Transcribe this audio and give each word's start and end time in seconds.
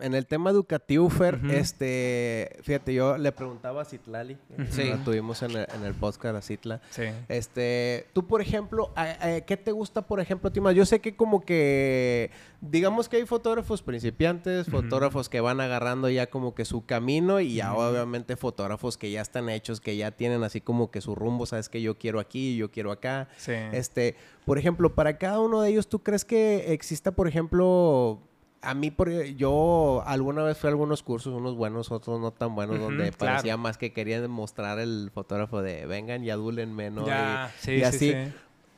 en 0.00 0.14
el 0.14 0.26
tema 0.26 0.50
educativo, 0.50 1.08
Fer, 1.10 1.40
este, 1.50 2.58
fíjate, 2.62 2.94
yo 2.94 3.16
le 3.18 3.32
preguntaba 3.32 3.82
a 3.82 3.84
Citlali, 3.84 4.36
sí. 4.70 4.84
la 4.84 5.04
tuvimos 5.04 5.42
en 5.42 5.52
el, 5.52 5.66
en 5.74 5.84
el 5.84 5.94
podcast 5.94 6.36
a 6.36 6.42
Citla. 6.42 6.80
Sí. 6.90 7.04
Este, 7.28 8.06
tú, 8.12 8.26
por 8.26 8.40
ejemplo, 8.40 8.92
¿qué 9.46 9.56
te 9.56 9.72
gusta, 9.72 10.02
por 10.02 10.20
ejemplo, 10.20 10.50
Tima? 10.52 10.72
Yo 10.72 10.84
sé 10.86 11.00
que 11.00 11.16
como 11.16 11.44
que, 11.44 12.30
digamos 12.60 13.08
que 13.08 13.16
hay 13.16 13.26
fotógrafos 13.26 13.82
principiantes, 13.82 14.68
fotógrafos 14.68 15.28
que 15.28 15.40
van 15.40 15.60
agarrando 15.60 16.08
ya 16.08 16.28
como 16.28 16.54
que 16.54 16.64
su 16.64 16.84
camino 16.84 17.40
y 17.40 17.56
ya 17.56 17.74
obviamente 17.74 18.36
fotógrafos 18.36 18.96
que 18.96 19.10
ya 19.10 19.20
están 19.20 19.48
hechos, 19.48 19.80
que 19.80 19.96
ya 19.96 20.10
tienen 20.10 20.44
así 20.44 20.60
como 20.60 20.90
que 20.90 21.00
su 21.00 21.14
rumbo, 21.14 21.46
sabes 21.46 21.68
que 21.68 21.82
yo 21.82 21.98
quiero 21.98 22.20
aquí, 22.20 22.56
yo 22.56 22.70
quiero 22.70 22.92
acá. 22.92 23.28
Sí. 23.36 23.52
Este, 23.72 24.16
por 24.44 24.58
ejemplo, 24.58 24.94
para 24.94 25.18
cada 25.18 25.40
uno 25.40 25.62
de 25.62 25.70
ellos, 25.70 25.88
¿tú 25.88 26.02
crees 26.02 26.24
que 26.24 26.72
exista, 26.72 27.12
por 27.12 27.28
ejemplo, 27.28 28.22
a 28.60 28.74
mí, 28.74 28.90
por, 28.90 29.10
yo 29.10 30.02
alguna 30.06 30.42
vez 30.42 30.58
fui 30.58 30.68
a 30.68 30.70
algunos 30.70 31.02
cursos, 31.02 31.32
unos 31.32 31.54
buenos, 31.56 31.90
otros 31.92 32.20
no 32.20 32.32
tan 32.32 32.54
buenos, 32.54 32.78
donde 32.78 33.12
parecía 33.12 33.56
más 33.56 33.78
que 33.78 33.92
querían 33.92 34.28
mostrar 34.30 34.78
el 34.78 35.10
fotógrafo 35.14 35.62
de 35.62 35.86
vengan 35.86 36.24
y 36.24 36.30
adúlenme, 36.30 36.90
¿no? 36.90 37.06
y, 37.06 37.82
así. 37.82 38.14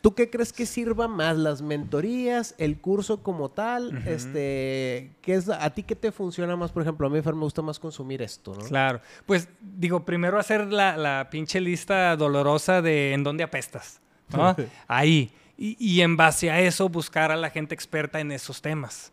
¿Tú 0.03 0.15
qué 0.15 0.30
crees 0.30 0.55
que 0.55 0.65
sirva 0.65 1.09
más? 1.09 1.37
¿Las 1.37 1.61
mentorías? 1.61 2.55
¿El 2.56 2.80
curso 2.80 3.23
como 3.23 3.51
tal? 3.51 4.03
este, 4.06 5.12
¿qué 5.20 5.34
es, 5.34 5.48
¿A 5.48 5.69
ti 5.70 5.83
qué 5.83 5.95
te 5.95 6.11
funciona 6.11 6.56
más? 6.56 6.73
Por 6.73 6.83
ejemplo, 6.83 7.06
a 7.06 7.11
mí, 7.11 7.20
me 7.23 7.33
gusta 7.33 7.61
más 7.61 7.78
consumir 7.78 8.23
esto, 8.23 8.55
¿no? 8.55 8.65
Claro. 8.65 9.01
Pues, 9.27 9.48
digo, 9.61 10.05
primero 10.06 10.39
hacer 10.39 10.73
la, 10.73 10.97
la 10.97 11.28
pinche 11.31 11.61
lista 11.61 12.17
dolorosa 12.17 12.81
de 12.81 13.12
en 13.12 13.25
dónde 13.25 13.45
apestas, 13.45 14.01
¿no? 14.31 14.56
Ahí. 14.89 15.33
Y, 15.59 15.77
y 15.78 16.01
en 16.01 16.17
base 16.17 16.51
a 16.51 16.61
eso, 16.61 16.89
buscar 16.89 17.31
a 17.31 17.37
la 17.37 17.51
gente 17.51 17.75
experta 17.75 18.20
en 18.20 18.33
esos 18.33 18.62
temas. 18.62 19.12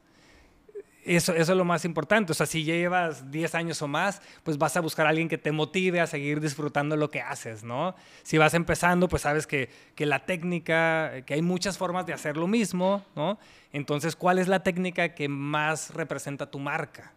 Eso, 1.08 1.34
eso, 1.34 1.54
es 1.54 1.58
lo 1.58 1.64
más 1.64 1.86
importante. 1.86 2.34
O 2.34 2.36
sea, 2.36 2.46
si 2.46 2.64
llevas 2.64 3.32
10 3.32 3.56
años 3.56 3.82
o 3.82 3.88
más, 3.88 4.22
pues 4.44 4.58
vas 4.58 4.76
a 4.76 4.82
buscar 4.82 5.06
a 5.06 5.10
alguien 5.10 5.30
que 5.30 5.38
te 5.38 5.54
motive 5.54 6.02
a 6.02 6.08
seguir 6.08 6.42
disfrutando 6.42 6.98
lo 6.98 7.10
que 7.10 7.22
haces, 7.22 7.64
¿no? 7.64 7.96
Si 8.24 8.38
vas 8.38 8.54
empezando, 8.54 9.08
pues 9.08 9.22
sabes 9.22 9.48
que, 9.48 9.70
que 9.96 10.06
la 10.06 10.26
técnica, 10.26 11.24
que 11.26 11.34
hay 11.34 11.42
muchas 11.42 11.78
formas 11.78 12.06
de 12.06 12.14
hacer 12.14 12.36
lo 12.36 12.48
mismo, 12.48 13.06
¿no? 13.16 13.40
Entonces, 13.72 14.18
¿cuál 14.18 14.38
es 14.38 14.48
la 14.50 14.64
técnica 14.64 15.16
que 15.16 15.30
más 15.30 15.94
representa 15.94 16.52
tu 16.52 16.60
marca? 16.60 17.14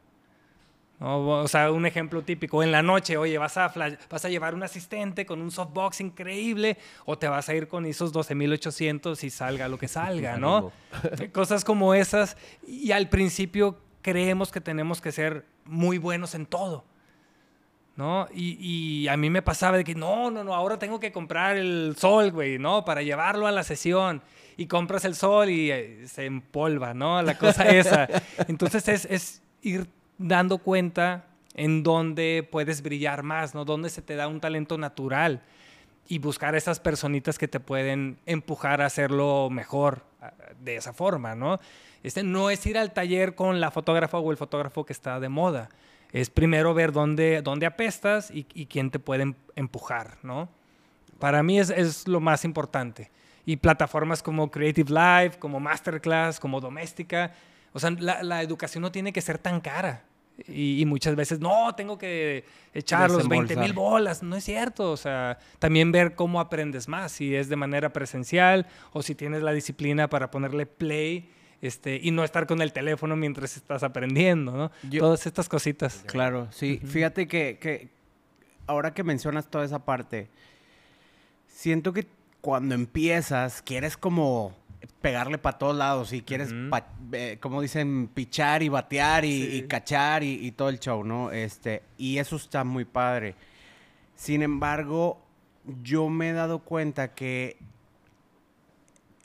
O 1.03 1.49
sea, 1.49 1.71
un 1.73 1.87
ejemplo 1.87 2.23
típico, 2.23 2.63
en 2.63 2.71
la 2.71 2.83
noche, 2.83 3.17
oye, 3.17 3.39
vas 3.39 3.57
a, 3.57 3.73
vas 4.11 4.25
a 4.25 4.29
llevar 4.29 4.55
un 4.55 4.63
asistente 4.63 5.25
con 5.25 5.41
un 5.41 5.51
softbox 5.51 6.03
increíble 6.03 6.77
o 7.07 7.17
te 7.17 7.27
vas 7.27 7.49
a 7.49 7.55
ir 7.55 7.69
con 7.69 7.87
esos 7.87 8.13
12800 8.13 9.25
y 9.25 9.31
salga 9.31 9.69
lo 9.69 9.79
que 9.79 9.89
salga, 9.89 10.37
¿no? 10.37 10.73
Cosas 11.33 11.65
como 11.65 11.95
esas. 11.95 12.37
Y 12.67 12.93
al 12.93 13.09
principio 13.09 13.79
creemos 14.03 14.53
que 14.53 14.61
tenemos 14.61 15.01
que 15.01 15.11
ser 15.11 15.47
muy 15.65 15.97
buenos 15.97 16.35
en 16.35 16.45
todo. 16.45 16.85
¿no? 17.97 18.29
Y, 18.35 18.57
y, 18.61 19.09
a 19.09 19.17
mí 19.17 19.29
me 19.29 19.43
pasaba 19.43 19.77
de 19.77 19.85
que 19.85 19.95
no, 19.95 20.31
no, 20.31 20.43
no, 20.43 20.55
ahora 20.55 20.79
tengo 20.79 21.01
que 21.01 21.13
comprar 21.13 21.57
el 21.57 21.97
sol, 21.99 22.31
güey, 22.31 22.59
¿no? 22.59 22.83
Para 22.85 23.03
llevarlo 23.03 23.47
a 23.47 23.53
la 23.53 23.63
sesión. 23.63 24.23
Y 24.57 24.67
compras 24.67 25.05
el 25.05 25.15
sol 25.15 25.51
y 25.51 25.71
eh, 25.71 26.07
se 26.07 26.25
empolva, 26.25 26.95
¿no? 26.95 27.21
La 27.23 27.37
cosa 27.37 27.69
esa. 27.69 28.09
Entonces 28.49 28.89
es, 28.89 29.05
es 29.07 29.43
ir 29.61 29.87
dando 30.21 30.59
cuenta 30.59 31.25
en 31.55 31.83
dónde 31.83 32.47
puedes 32.49 32.83
brillar 32.83 33.23
más, 33.23 33.55
¿no? 33.55 33.65
Dónde 33.65 33.89
se 33.89 34.03
te 34.03 34.15
da 34.15 34.29
un 34.29 34.41
talento 34.41 34.79
natural 34.79 35.43
y 36.09 36.19
buscar 36.19 36.55
esas 36.55 36.79
personitas 36.79 37.39
que 37.39 37.49
te 37.49 37.59
pueden 37.59 38.19
empujar 38.27 38.83
a 38.83 38.87
hacerlo 38.87 39.49
mejor 39.51 40.05
de 40.61 40.77
esa 40.77 40.93
forma, 40.93 41.35
¿no? 41.35 41.59
Este 42.03 42.23
no 42.23 42.51
es 42.51 42.65
ir 42.67 42.79
al 42.79 42.93
taller 42.93 43.35
con 43.35 43.61
la 43.61 43.71
fotógrafa 43.71 44.19
o 44.19 44.31
el 44.31 44.37
fotógrafo 44.37 44.85
que 44.85 44.93
está 44.93 45.21
de 45.21 45.29
moda. 45.29 45.71
Es 46.13 46.29
primero 46.29 46.75
ver 46.75 46.93
dónde, 46.93 47.41
dónde 47.43 47.67
apestas 47.67 48.31
y, 48.33 48.45
quién 48.45 48.91
te 48.91 48.99
puede 48.99 49.23
em, 49.23 49.35
empujar, 49.55 50.19
¿no? 50.23 50.49
Para 51.19 51.43
mí 51.43 51.59
es, 51.59 51.71
es, 51.71 52.09
lo 52.09 52.21
más 52.21 52.45
importante. 52.45 53.11
Y 53.47 53.57
plataformas 53.57 54.23
como 54.23 54.51
Creative 54.51 54.91
Live, 54.91 55.39
como 55.39 55.61
Masterclass, 55.61 56.41
como 56.41 56.61
Doméstica. 56.61 57.33
O 57.73 57.79
sea, 57.79 57.91
la 57.91 58.43
educación 58.43 58.83
no 58.83 58.91
tiene 58.91 59.13
que 59.13 59.21
ser 59.21 59.39
tan 59.39 59.61
cara. 59.61 60.05
Y, 60.49 60.85
muchas 60.87 61.17
veces, 61.17 61.41
no, 61.41 61.75
tengo 61.75 61.99
que 61.99 62.45
echar 62.75 63.11
los 63.11 63.29
20 63.29 63.57
mil 63.57 63.73
bolas. 63.73 64.23
No 64.23 64.37
es 64.37 64.45
cierto. 64.45 64.93
O 64.93 64.97
sea, 64.97 65.39
también 65.59 65.93
ver 65.93 66.15
cómo 66.15 66.41
aprendes 66.41 66.89
más, 66.89 67.13
si 67.13 67.35
es 67.35 67.49
de 67.49 67.57
manera 67.57 67.93
presencial 67.93 68.67
o 68.93 69.03
si 69.03 69.15
tienes 69.15 69.43
la 69.43 69.53
disciplina 69.53 70.09
para 70.09 70.31
ponerle 70.31 70.67
play. 70.67 71.31
Este, 71.63 72.01
y 72.03 72.11
no 72.11 72.25
estar 72.25 72.47
con 72.47 72.63
el 72.63 72.73
teléfono 72.73 73.17
mientras 73.17 73.57
estás 73.57 73.83
aprendiendo, 73.83 74.53
¿no? 74.53 74.71
Todas 74.99 75.27
estas 75.27 75.49
cositas. 75.49 76.03
Claro, 76.07 76.49
sí. 76.51 76.81
Fíjate 76.83 77.29
que, 77.29 77.59
que 77.61 77.91
ahora 78.67 78.95
que 78.95 79.03
mencionas 79.03 79.51
toda 79.51 79.65
esa 79.67 79.85
parte, 79.85 80.29
siento 81.49 81.93
que 81.93 82.07
cuando 82.41 82.75
empiezas, 82.75 83.61
quieres 83.61 83.99
como 83.99 84.57
pegarle 85.01 85.39
para 85.39 85.59
todos 85.59 85.77
lados 85.77 86.13
y 86.13 86.23
quieres, 86.23 86.55
como 87.41 87.63
dicen, 87.63 88.09
pichar 88.13 88.63
y 88.63 88.69
batear 88.69 89.25
y, 89.25 89.67
cachar 89.69 90.23
y, 90.23 90.51
todo 90.53 90.69
el 90.69 90.79
show, 90.79 91.05
¿no? 91.05 91.31
Este, 91.31 91.83
y 91.97 92.19
eso 92.19 92.37
está 92.37 92.65
muy 92.65 92.85
padre. 92.85 93.35
Sin 94.15 94.43
embargo, 94.43 95.21
yo 95.83 96.09
me 96.09 96.31
he 96.31 96.33
dado 96.33 96.61
cuenta 96.61 97.15
que 97.15 97.59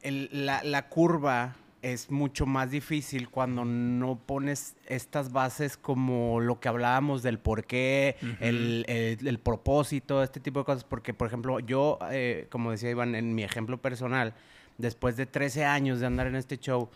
la, 0.04 0.90
curva 0.90 1.56
es 1.82 2.10
mucho 2.10 2.46
más 2.46 2.72
difícil 2.72 3.30
cuando 3.30 3.66
no 3.66 4.18
pones 4.18 4.76
estas 4.88 5.32
bases 5.32 5.78
como 5.78 6.40
lo 6.40 6.60
que 6.60 6.68
hablábamos 6.68 7.24
del 7.24 7.40
por 7.40 7.66
qué, 7.66 8.16
el, 8.40 9.40
propósito, 9.44 10.24
este 10.24 10.40
tipo 10.40 10.60
de 10.60 10.66
cosas. 10.66 10.84
Porque, 10.84 11.14
por 11.14 11.28
ejemplo, 11.28 11.60
yo, 11.60 12.00
eh, 12.12 12.48
como 12.50 12.72
decía 12.72 12.90
Iván, 12.90 13.16
en 13.16 13.36
mi 13.36 13.44
ejemplo 13.44 13.78
personal, 13.82 14.34
después 14.78 15.18
de 15.18 15.25
13 15.25 15.66
años 15.66 16.00
de 16.00 16.06
andar 16.06 16.28
en 16.28 16.36
este 16.36 16.58
show, 16.58 16.90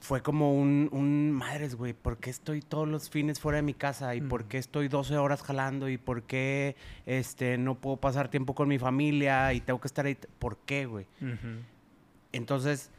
fue 0.00 0.22
como 0.22 0.54
un, 0.54 0.88
un 0.92 1.32
madres, 1.32 1.74
güey, 1.74 1.92
¿por 1.92 2.18
qué 2.18 2.30
estoy 2.30 2.60
todos 2.60 2.86
los 2.86 3.10
fines 3.10 3.40
fuera 3.40 3.56
de 3.56 3.62
mi 3.62 3.74
casa? 3.74 4.14
¿Y 4.14 4.20
por 4.20 4.44
qué 4.44 4.58
estoy 4.58 4.88
12 4.88 5.16
horas 5.16 5.42
jalando? 5.42 5.88
¿Y 5.88 5.98
por 5.98 6.22
qué 6.22 6.76
este, 7.06 7.58
no 7.58 7.74
puedo 7.74 7.96
pasar 7.96 8.28
tiempo 8.28 8.54
con 8.54 8.68
mi 8.68 8.78
familia? 8.78 9.52
Y 9.52 9.60
tengo 9.60 9.80
que 9.80 9.88
estar 9.88 10.06
ahí. 10.06 10.16
¿Por 10.38 10.58
qué, 10.58 10.86
güey? 10.86 11.06
Entonces, 12.32 12.90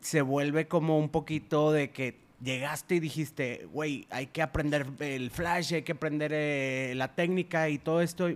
se 0.00 0.22
vuelve 0.22 0.66
como 0.66 0.98
un 0.98 1.08
poquito 1.08 1.70
de 1.70 1.90
que 1.90 2.18
llegaste 2.42 2.96
y 2.96 3.00
dijiste, 3.00 3.68
güey, 3.72 4.06
hay 4.10 4.26
que 4.26 4.42
aprender 4.42 4.86
el 5.00 5.30
flash, 5.30 5.74
hay 5.74 5.82
que 5.82 5.92
aprender 5.92 6.32
eh, 6.34 6.94
la 6.96 7.14
técnica 7.14 7.68
y 7.68 7.78
todo 7.78 8.00
esto. 8.00 8.28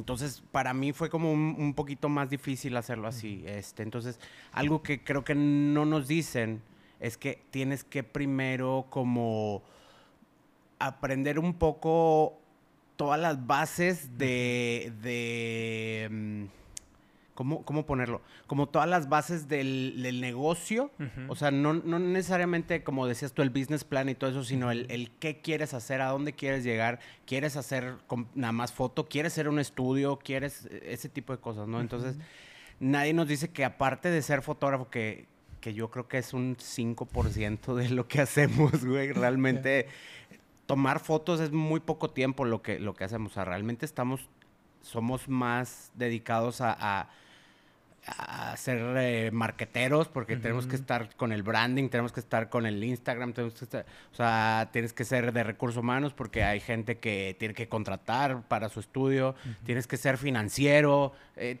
Entonces, 0.00 0.42
para 0.50 0.72
mí 0.72 0.92
fue 0.92 1.10
como 1.10 1.30
un, 1.32 1.74
poquito 1.74 2.08
más 2.08 2.30
difícil 2.30 2.76
hacerlo 2.76 3.06
así. 3.06 3.44
Este, 3.46 3.82
entonces, 3.82 4.18
algo 4.52 4.82
que 4.82 5.04
creo 5.04 5.24
que 5.24 5.34
no 5.34 5.84
nos 5.84 6.08
dicen 6.08 6.62
es 7.00 7.16
que 7.16 7.42
tienes 7.50 7.84
que 7.84 8.02
primero 8.02 8.86
como 8.90 9.62
aprender 10.78 11.38
un 11.38 11.54
poco 11.54 12.38
todas 12.96 13.20
las 13.20 13.46
bases 13.46 14.18
de, 14.18 14.92
de 15.02 16.48
mm, 17.44 17.64
¿cómo, 17.64 17.86
ponerlo? 17.86 18.20
Como 18.46 18.68
todas 18.68 18.88
las 18.88 19.08
bases 19.08 19.48
del, 19.48 20.20
negocio. 20.20 20.90
O 21.28 21.36
sea, 21.36 21.50
no, 21.50 21.74
necesariamente, 21.74 22.82
como 22.82 23.06
decías 23.06 23.32
tú, 23.32 23.42
el 23.42 23.50
business 23.50 23.84
plan 23.84 24.08
y 24.08 24.14
todo 24.14 24.30
eso, 24.30 24.44
sino 24.44 24.70
el, 24.70 25.10
qué 25.18 25.40
quieres 25.40 25.74
hacer, 25.74 26.00
a 26.00 26.08
dónde 26.08 26.34
quieres 26.34 26.64
llegar, 26.64 27.00
quieres 27.26 27.56
hacer 27.56 27.94
nada 28.34 28.52
más 28.52 28.72
foto, 28.72 29.08
quieres 29.08 29.32
hacer 29.32 29.48
un 29.48 29.58
estudio, 29.58 30.18
quieres 30.18 30.66
e, 30.66 30.92
ese 30.92 31.08
tipo 31.08 31.32
de 31.32 31.40
cosas, 31.40 31.66
¿no? 31.66 31.80
Entonces, 31.80 32.18
nadie 32.78 33.14
nos 33.14 33.26
dice 33.26 33.50
que 33.50 33.64
aparte 33.64 34.10
de 34.10 34.22
ser 34.22 34.42
fotógrafo, 34.42 34.90
que, 34.90 35.26
que 35.60 35.72
yo 35.72 35.90
creo 35.90 36.08
que 36.08 36.18
es 36.18 36.34
un 36.34 36.56
5% 36.56 37.74
de 37.74 37.88
lo 37.88 38.06
que 38.06 38.20
hacemos, 38.22 38.84
güey, 38.84 39.12
realmente... 39.12 39.88
Tomar 40.66 41.00
fotos 41.00 41.40
es 41.40 41.50
muy 41.50 41.80
poco 41.80 42.10
tiempo 42.10 42.44
lo 42.44 42.62
que, 42.62 42.78
lo 42.78 42.94
que 42.94 43.02
hacemos. 43.02 43.32
O 43.32 43.34
sea, 43.34 43.44
realmente 43.44 43.84
estamos, 43.84 44.30
somos 44.82 45.28
más 45.28 45.90
dedicados 45.96 46.60
a 46.60 46.76
a 46.78 47.08
ser 48.56 48.78
eh, 48.98 49.30
marqueteros 49.32 50.08
porque 50.08 50.36
tenemos 50.36 50.66
que 50.66 50.76
estar 50.76 51.14
con 51.16 51.32
el 51.32 51.42
branding, 51.42 51.88
tenemos 51.88 52.12
que 52.12 52.20
estar 52.20 52.48
con 52.48 52.66
el 52.66 52.82
Instagram, 52.82 53.32
tenemos 53.32 53.54
que 53.54 53.64
estar, 53.64 53.86
o 54.12 54.14
sea, 54.14 54.68
tienes 54.72 54.92
que 54.92 55.04
ser 55.04 55.32
de 55.32 55.44
recursos 55.44 55.78
humanos 55.78 56.12
porque 56.14 56.42
hay 56.42 56.60
gente 56.60 56.98
que 56.98 57.36
tiene 57.38 57.54
que 57.54 57.68
contratar 57.68 58.42
para 58.48 58.68
su 58.68 58.80
estudio, 58.80 59.34
tienes 59.64 59.86
que 59.86 59.96
ser 59.96 60.18
financiero, 60.18 61.12
eh, 61.36 61.58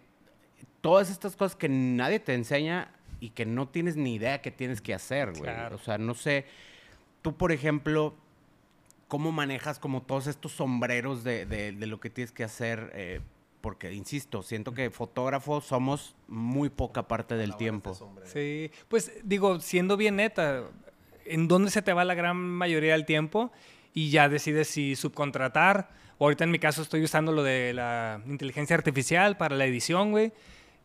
todas 0.80 1.10
estas 1.10 1.36
cosas 1.36 1.56
que 1.56 1.68
nadie 1.68 2.20
te 2.20 2.34
enseña 2.34 2.90
y 3.20 3.30
que 3.30 3.44
no 3.44 3.68
tienes 3.68 3.96
ni 3.96 4.14
idea 4.14 4.40
que 4.40 4.50
tienes 4.50 4.80
que 4.80 4.94
hacer, 4.94 5.32
güey. 5.36 5.50
O 5.72 5.78
sea, 5.78 5.98
no 5.98 6.14
sé, 6.14 6.46
tú 7.22 7.36
por 7.36 7.52
ejemplo, 7.52 8.14
¿cómo 9.08 9.30
manejas 9.30 9.78
como 9.78 10.02
todos 10.02 10.26
estos 10.26 10.52
sombreros 10.52 11.22
de, 11.22 11.44
de, 11.44 11.86
lo 11.86 12.00
que 12.00 12.08
tienes 12.08 12.32
que 12.32 12.44
hacer? 12.44 12.90
Eh, 12.94 13.20
porque, 13.60 13.92
insisto, 13.92 14.42
siento 14.42 14.72
que 14.72 14.90
fotógrafos 14.90 15.64
somos 15.64 16.14
muy 16.28 16.70
poca 16.70 17.06
parte 17.08 17.36
del 17.36 17.56
tiempo. 17.56 17.96
Sí, 18.24 18.70
pues 18.88 19.12
digo, 19.22 19.60
siendo 19.60 19.96
bien 19.96 20.16
neta, 20.16 20.64
en 21.24 21.48
dónde 21.48 21.70
se 21.70 21.82
te 21.82 21.92
va 21.92 22.04
la 22.04 22.14
gran 22.14 22.36
mayoría 22.36 22.92
del 22.92 23.06
tiempo 23.06 23.52
y 23.94 24.10
ya 24.10 24.28
decides 24.28 24.68
si 24.68 24.96
subcontratar. 24.96 25.90
O 26.18 26.24
ahorita 26.24 26.44
en 26.44 26.50
mi 26.50 26.58
caso 26.58 26.82
estoy 26.82 27.02
usando 27.02 27.32
lo 27.32 27.42
de 27.42 27.72
la 27.72 28.20
inteligencia 28.26 28.76
artificial 28.76 29.36
para 29.36 29.56
la 29.56 29.64
edición, 29.64 30.10
güey. 30.10 30.32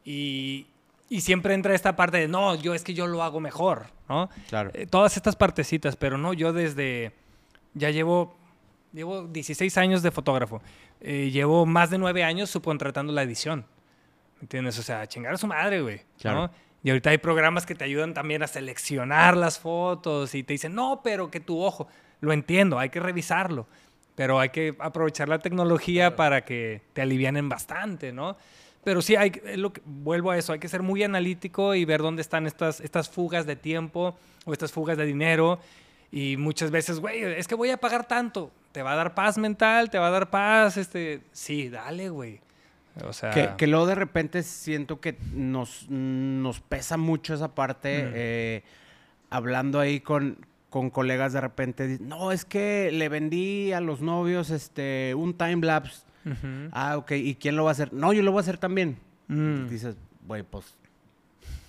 Y, 0.05 0.67
y 1.09 1.21
siempre 1.21 1.53
entra 1.53 1.75
esta 1.75 1.95
parte 1.95 2.17
de, 2.17 2.27
no, 2.27 2.55
yo 2.55 2.73
es 2.73 2.83
que 2.83 2.93
yo 2.93 3.07
lo 3.07 3.21
hago 3.21 3.39
mejor, 3.39 3.87
¿no? 4.07 4.29
Claro. 4.47 4.71
Eh, 4.73 4.87
todas 4.87 5.17
estas 5.17 5.35
partecitas, 5.35 5.95
pero 5.95 6.17
no, 6.17 6.33
yo 6.33 6.53
desde, 6.53 7.11
ya 7.73 7.89
llevo, 7.89 8.35
llevo 8.93 9.27
16 9.27 9.77
años 9.77 10.01
de 10.03 10.11
fotógrafo. 10.11 10.61
Eh, 11.01 11.29
llevo 11.31 11.65
más 11.65 11.89
de 11.89 11.97
9 11.97 12.23
años 12.23 12.49
subcontratando 12.49 13.13
la 13.13 13.23
edición. 13.23 13.65
¿Me 14.37 14.41
entiendes? 14.41 14.77
O 14.79 14.83
sea, 14.83 15.07
chingar 15.07 15.33
a 15.33 15.37
su 15.37 15.47
madre, 15.47 15.81
güey. 15.81 16.01
Claro. 16.19 16.49
Y 16.83 16.89
ahorita 16.89 17.09
hay 17.09 17.17
programas 17.17 17.65
que 17.65 17.73
te 17.73 17.83
ayudan 17.83 18.13
también 18.13 18.43
a 18.43 18.47
seleccionar 18.47 19.35
las 19.35 19.57
fotos 19.57 20.35
y 20.35 20.43
te 20.43 20.53
dicen, 20.53 20.75
no, 20.75 21.01
pero 21.03 21.31
que 21.31 21.39
tu 21.39 21.61
ojo. 21.61 21.87
Lo 22.21 22.31
entiendo, 22.31 22.77
hay 22.77 22.89
que 22.89 22.99
revisarlo. 22.99 23.67
Pero 24.15 24.39
hay 24.39 24.49
que 24.49 24.75
aprovechar 24.79 25.27
la 25.27 25.39
tecnología 25.39 26.15
para 26.15 26.45
que 26.45 26.81
te 26.93 27.01
alivianen 27.01 27.49
bastante, 27.49 28.13
¿no? 28.13 28.37
Pero 28.83 29.01
sí, 29.01 29.15
hay, 29.15 29.31
lo 29.55 29.73
que, 29.73 29.81
vuelvo 29.83 30.29
a 30.29 30.37
eso, 30.37 30.53
hay 30.53 30.59
que 30.59 30.67
ser 30.67 30.83
muy 30.83 31.01
analítico 31.01 31.73
y 31.73 31.85
ver 31.85 32.01
dónde 32.01 32.21
están 32.21 32.45
estas, 32.45 32.79
estas 32.79 33.09
fugas 33.09 33.47
de 33.47 33.55
tiempo 33.55 34.15
o 34.45 34.53
estas 34.53 34.71
fugas 34.71 34.95
de 34.95 35.05
dinero. 35.05 35.59
Y 36.15 36.37
muchas 36.37 36.71
veces, 36.71 37.01
güey, 37.01 37.23
es 37.23 37.45
que 37.45 37.55
voy 37.55 37.71
a 37.71 37.77
pagar 37.77 38.07
tanto. 38.07 38.49
¿Te 38.71 38.81
va 38.81 38.93
a 38.93 38.95
dar 38.95 39.13
paz 39.13 39.37
mental? 39.37 39.89
¿Te 39.89 39.99
va 39.99 40.07
a 40.07 40.11
dar 40.11 40.29
paz? 40.29 40.77
Este... 40.77 41.19
Sí, 41.33 41.67
dale, 41.67 42.07
güey. 42.07 42.39
O 43.03 43.11
sea... 43.11 43.31
Que, 43.31 43.49
que, 43.57 43.67
luego 43.67 43.85
de 43.85 43.95
repente 43.95 44.41
siento 44.41 45.01
que 45.01 45.17
nos, 45.33 45.89
nos 45.89 46.61
pesa 46.61 46.95
mucho 46.95 47.33
esa 47.33 47.53
parte. 47.53 48.11
Eh, 48.13 48.63
hablando 49.29 49.81
ahí 49.81 49.99
con, 49.99 50.45
con 50.69 50.89
colegas 50.89 51.33
de 51.33 51.41
repente, 51.41 51.97
no, 51.99 52.31
es 52.31 52.45
que 52.45 52.93
le 52.93 53.09
vendí 53.09 53.73
a 53.73 53.81
los 53.81 53.99
novios 53.99 54.51
este, 54.51 55.15
un 55.15 55.33
time 55.33 55.65
lapse 55.65 56.05
Ah, 56.71 56.95
ok. 56.95 57.11
¿Y 57.11 57.35
quién 57.35 57.57
lo 57.57 57.65
va 57.65 57.71
a 57.71 57.73
hacer? 57.73 57.91
No, 57.91 58.13
yo 58.13 58.23
lo 58.23 58.31
voy 58.31 58.39
a 58.39 58.43
hacer 58.43 58.57
también. 58.57 58.97
Mm. 59.27 59.67
Dices, 59.67 59.97
güey, 60.25 60.43
pues 60.43 60.77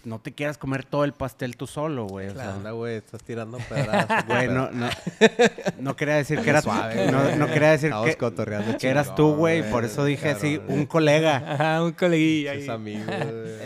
no 0.07 0.21
te 0.21 0.33
quieras 0.33 0.57
comer 0.57 0.85
todo 0.85 1.05
el 1.05 1.13
pastel 1.13 1.57
tú 1.57 1.67
solo, 1.67 2.07
güey. 2.07 2.29
O 2.29 2.35
sea, 2.35 2.53
güey, 2.71 2.97
estás 2.97 3.25
tirando 3.25 3.59
pedazos. 3.59 4.25
Güey, 4.27 4.47
no, 4.49 4.71
no, 4.71 4.89
no 5.81 5.97
quería 5.97 6.15
decir 6.15 6.41
que 6.41 6.51
eras 6.51 6.63
suave. 6.63 7.11
No, 7.11 7.35
no 7.35 7.47
quería 7.49 7.73
decir 7.73 7.93
que, 8.05 8.77
que 8.79 8.89
eras 8.89 9.15
tú, 9.17 9.35
güey. 9.35 9.69
Por 9.69 9.85
eso 9.85 10.05
dije 10.05 10.31
así, 10.31 10.61
un 10.69 10.87
colega. 10.87 11.37
Ajá, 11.55 11.83
un 11.83 11.93
coleguilla. 11.93 12.55
Es 12.55 12.69
amigo. 12.69 13.11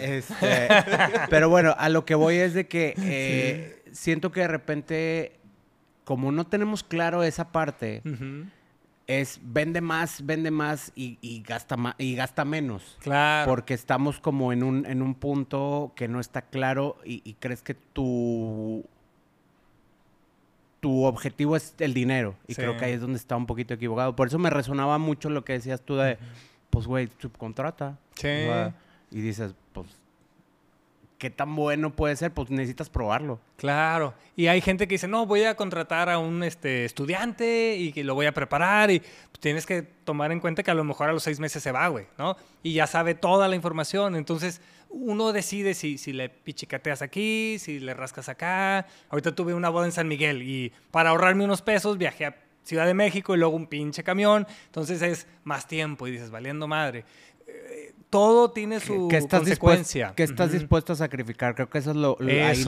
Este, 0.01 0.69
pero 1.29 1.51
bueno, 1.51 1.75
a 1.77 1.91
lo 1.91 2.07
que 2.07 2.15
voy 2.15 2.37
es 2.37 2.55
de 2.55 2.67
que 2.67 2.95
eh, 2.99 3.83
siento 3.93 4.33
que 4.33 4.41
de 4.41 4.49
repente, 4.49 5.41
como 6.05 6.33
no 6.33 6.47
tenemos 6.47 6.83
claro 6.83 7.23
esa 7.23 7.53
parte, 7.53 8.03
es 9.11 9.41
vende 9.43 9.81
más, 9.81 10.25
vende 10.25 10.51
más 10.51 10.93
y, 10.95 11.43
gasta 11.43 11.77
más 11.77 11.95
y 11.99 12.15
gasta 12.15 12.45
menos. 12.45 12.97
Claro. 13.01 13.51
Porque 13.51 13.75
estamos 13.75 14.21
como 14.21 14.53
en 14.53 14.63
un, 14.63 14.87
en 14.87 15.03
un 15.03 15.15
punto 15.15 15.93
que 15.97 16.07
no 16.07 16.21
está 16.21 16.43
claro 16.43 16.97
y, 17.05 17.35
crees 17.41 17.63
que 17.63 17.75
tu, 17.75 18.85
tu 20.81 21.05
objetivo 21.05 21.57
es 21.57 21.75
el 21.79 21.93
dinero. 21.93 22.37
Y 22.47 22.55
creo 22.55 22.77
que 22.77 22.85
ahí 22.85 22.93
es 22.93 23.01
donde 23.01 23.19
está 23.19 23.37
un 23.37 23.47
poquito 23.47 23.75
equivocado. 23.75 24.15
Por 24.15 24.29
eso 24.29 24.39
me 24.39 24.51
resonaba 24.51 24.99
mucho 24.99 25.29
lo 25.29 25.45
que 25.45 25.55
decías 25.55 25.83
tú 25.83 25.97
de, 25.97 26.17
pues, 26.71 26.87
güey, 26.87 27.09
subcontrata. 27.19 27.99
Sí. 28.15 28.29
y 29.11 29.21
dices, 29.21 29.55
pues, 29.73 29.89
qué 31.21 31.29
tan 31.31 31.55
bueno 31.55 31.95
puede 31.95 32.17
ser, 32.17 32.33
pues 32.33 32.51
necesitas 32.51 32.89
probarlo. 32.89 33.39
Claro. 33.57 34.15
Y 34.37 34.47
hay 34.47 34.63
gente 34.63 34.89
que 34.89 34.95
dice, 34.95 35.07
no, 35.07 35.27
voy 35.27 35.45
a 35.45 35.55
contratar 35.55 36.09
a 36.09 36.19
un 36.19 36.43
este, 36.43 36.87
estudiante 36.87 37.77
y 37.77 37.93
que 37.93 38.03
lo 38.03 38.15
voy 38.15 38.25
a 38.25 38.33
preparar. 38.33 38.91
Y 38.91 39.03
tienes 39.39 39.67
que 39.67 39.83
tomar 39.83 40.33
en 40.33 40.41
cuenta 40.41 40.63
que 40.63 40.71
a 40.71 40.75
lo 40.75 40.83
mejor 40.83 41.11
a 41.11 41.13
los 41.13 41.23
seis 41.23 41.39
meses 41.39 41.63
se 41.63 41.73
va, 41.73 41.87
güey, 41.89 42.07
¿no? 42.19 42.37
Y 42.63 42.73
ya 42.73 42.87
sabe 42.87 43.15
toda 43.15 43.49
la 43.49 43.55
información. 43.55 44.17
Entonces, 44.17 44.63
uno 44.89 45.33
decide 45.33 45.75
si, 45.75 45.99
si 45.99 46.15
le 46.15 46.31
pichicateas 46.31 47.03
aquí, 47.03 47.59
si 47.61 47.81
le 47.81 47.93
rascas 47.93 48.31
acá. 48.31 48.87
Ahorita 49.11 49.35
tuve 49.35 49.53
una 49.53 49.69
boda 49.69 49.85
en 49.85 49.93
San 49.93 50.09
Miguel 50.09 50.43
y 50.43 50.73
para 50.91 51.11
ahorrarme 51.11 51.45
unos 51.45 51.61
pesos 51.61 51.99
viajé 51.99 52.27
a 52.27 52.37
Ciudad 52.65 52.87
de 52.87 52.95
México 52.95 53.35
y 53.35 53.39
luego 53.39 53.55
un 53.55 53.67
pinche 53.67 54.03
camión. 54.03 54.47
Entonces 54.67 55.03
es 55.03 55.27
más 55.45 55.69
tiempo 55.69 56.09
y 56.09 56.13
dices, 56.13 56.31
valiendo 56.31 56.67
madre 56.67 57.05
todo 58.11 58.51
tiene 58.51 58.81
su 58.81 59.09
¿Qué 59.09 59.17
estás 59.17 59.41
consecuencia. 59.41 60.13
¿Qué 60.17 60.25
estás 60.25 60.53
dispuesto 60.53 60.93
a 60.93 60.97
sacrificar? 60.97 61.55
Creo 61.55 61.71
que 61.71 61.79
eso 61.79 61.93
es 61.93 61.97
lo... 61.97 62.19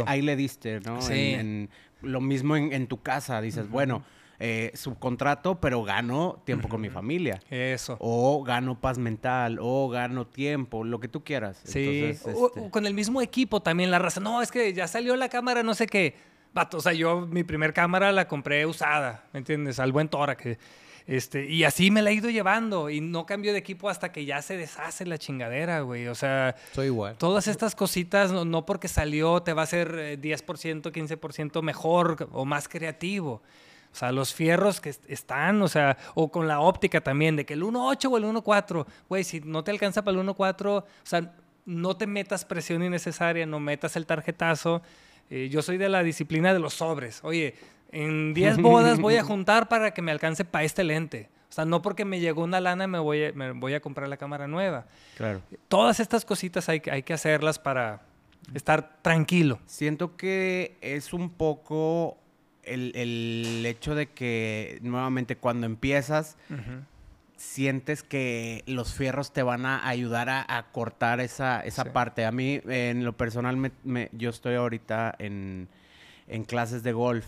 Ahí, 0.06 0.22
le 0.22 0.36
diste, 0.36 0.80
¿no? 0.80 1.02
Sí. 1.02 1.68
lo 2.00 2.20
mismo 2.20 2.56
en, 2.56 2.86
tu 2.86 3.02
casa. 3.02 3.40
Dices, 3.40 3.68
bueno, 3.68 4.04
eh, 4.38 4.70
subcontrato, 4.74 5.60
pero 5.60 5.82
gano 5.82 6.40
tiempo 6.44 6.68
con 6.68 6.80
mi 6.80 6.90
familia. 6.90 7.40
Eso. 7.50 7.96
O 8.00 8.42
gano 8.44 8.80
paz 8.80 8.98
mental, 8.98 9.58
o 9.60 9.88
gano 9.88 10.26
tiempo, 10.26 10.84
lo 10.84 11.00
que 11.00 11.08
tú 11.08 11.24
quieras. 11.24 11.60
Sí. 11.64 12.04
Este 12.04 12.32
o, 12.34 12.70
con 12.70 12.86
el 12.86 12.94
mismo 12.94 13.20
equipo 13.20 13.60
también 13.60 13.90
la 13.90 13.98
raza. 13.98 14.20
No, 14.20 14.42
es 14.42 14.52
que 14.52 14.72
ya 14.72 14.86
salió 14.86 15.16
la 15.16 15.28
cámara, 15.28 15.62
no 15.62 15.74
sé 15.74 15.86
qué. 15.86 16.14
Vato, 16.54 16.78
o 16.78 16.80
sea, 16.80 16.92
yo 16.92 17.26
mi 17.26 17.44
primer 17.44 17.72
cámara 17.72 18.12
la 18.12 18.28
compré 18.28 18.66
usada, 18.66 19.24
¿me 19.32 19.38
entiendes? 19.38 19.80
Al 19.80 19.90
buen 19.90 20.08
Tora, 20.08 20.36
que 20.36 20.58
este, 21.06 21.46
y 21.46 21.64
así 21.64 21.90
me 21.90 22.02
la 22.02 22.10
he 22.10 22.14
ido 22.14 22.30
llevando 22.30 22.90
y 22.90 23.00
no 23.00 23.26
cambio 23.26 23.52
de 23.52 23.58
equipo 23.58 23.88
hasta 23.88 24.12
que 24.12 24.24
ya 24.24 24.40
se 24.42 24.56
deshace 24.56 25.04
la 25.06 25.18
chingadera, 25.18 25.80
güey. 25.80 26.06
O 26.06 26.14
sea, 26.14 26.54
Soy 26.72 26.86
igual. 26.86 27.16
todas 27.18 27.48
estas 27.48 27.74
cositas, 27.74 28.32
no, 28.32 28.66
porque 28.66 28.88
salió 28.88 29.42
te 29.42 29.52
va 29.52 29.62
a 29.62 29.66
ser 29.66 30.20
10%, 30.20 30.88
eh, 30.88 30.92
15% 30.92 31.62
mejor 31.62 32.28
o 32.32 32.44
más 32.44 32.68
creativo. 32.68 33.42
O 33.92 33.94
sea, 33.94 34.10
los 34.10 34.32
fierros 34.32 34.80
que 34.80 34.94
están, 35.08 35.60
o 35.60 35.68
sea, 35.68 35.98
o 36.14 36.30
con 36.30 36.48
la 36.48 36.60
óptica 36.60 37.02
también, 37.02 37.36
de 37.36 37.44
que 37.44 37.52
el 37.52 37.62
1.8 37.62 38.10
o 38.10 38.16
el 38.16 38.24
1.4, 38.24 38.86
güey, 39.08 39.22
si 39.22 39.40
no 39.40 39.62
te 39.64 39.70
alcanza 39.70 40.02
para 40.02 40.18
el 40.18 40.26
1.4, 40.26 40.66
o 40.78 40.84
sea, 41.02 41.34
no 41.66 41.96
te 41.96 42.06
metas 42.06 42.44
presión 42.46 42.82
innecesaria, 42.82 43.44
no 43.44 43.60
metas 43.60 43.94
el 43.96 44.06
tarjetazo. 44.06 44.80
Eh, 45.28 45.48
yo 45.50 45.60
soy 45.60 45.76
de 45.76 45.90
la 45.90 46.02
disciplina 46.02 46.54
de 46.54 46.58
los 46.58 46.74
sobres. 46.74 47.20
Oye, 47.22 47.54
en 47.92 48.34
10 48.34 48.58
bodas 48.58 48.98
voy 48.98 49.16
a 49.16 49.24
juntar 49.24 49.68
para 49.68 49.92
que 49.92 50.02
me 50.02 50.10
alcance 50.10 50.44
para 50.44 50.64
este 50.64 50.84
lente. 50.84 51.28
O 51.48 51.52
sea, 51.54 51.64
no 51.66 51.82
porque 51.82 52.06
me 52.06 52.18
llegó 52.18 52.42
una 52.42 52.60
lana 52.60 52.86
me 52.86 52.98
voy 52.98 53.24
a, 53.24 53.32
me 53.34 53.52
voy 53.52 53.74
a 53.74 53.80
comprar 53.80 54.08
la 54.08 54.16
cámara 54.16 54.48
nueva. 54.48 54.86
Claro. 55.16 55.42
Todas 55.68 56.00
estas 56.00 56.24
cositas 56.24 56.68
hay, 56.68 56.80
hay 56.90 57.02
que 57.02 57.12
hacerlas 57.12 57.58
para 57.58 58.00
estar 58.54 58.96
tranquilo. 59.02 59.60
Siento 59.66 60.16
que 60.16 60.76
es 60.80 61.12
un 61.12 61.28
poco 61.28 62.16
el, 62.62 62.92
el 62.94 63.66
hecho 63.66 63.94
de 63.94 64.06
que 64.06 64.78
nuevamente 64.82 65.36
cuando 65.36 65.66
empiezas 65.66 66.38
sientes 67.42 68.04
que 68.04 68.62
los 68.66 68.94
fierros 68.94 69.32
te 69.32 69.42
van 69.42 69.66
a 69.66 69.86
ayudar 69.88 70.28
a, 70.30 70.66
cortar 70.70 71.20
esa, 71.20 71.60
esa 71.60 71.92
parte. 71.92 72.24
A 72.24 72.30
mí, 72.30 72.60
en 72.66 73.04
lo 73.04 73.16
personal, 73.16 73.56
me, 73.56 74.08
yo 74.12 74.30
estoy 74.30 74.54
ahorita 74.54 75.14
en 75.18 75.68
en 76.28 76.44
clases 76.44 76.82
de 76.82 76.92
golf. 76.92 77.26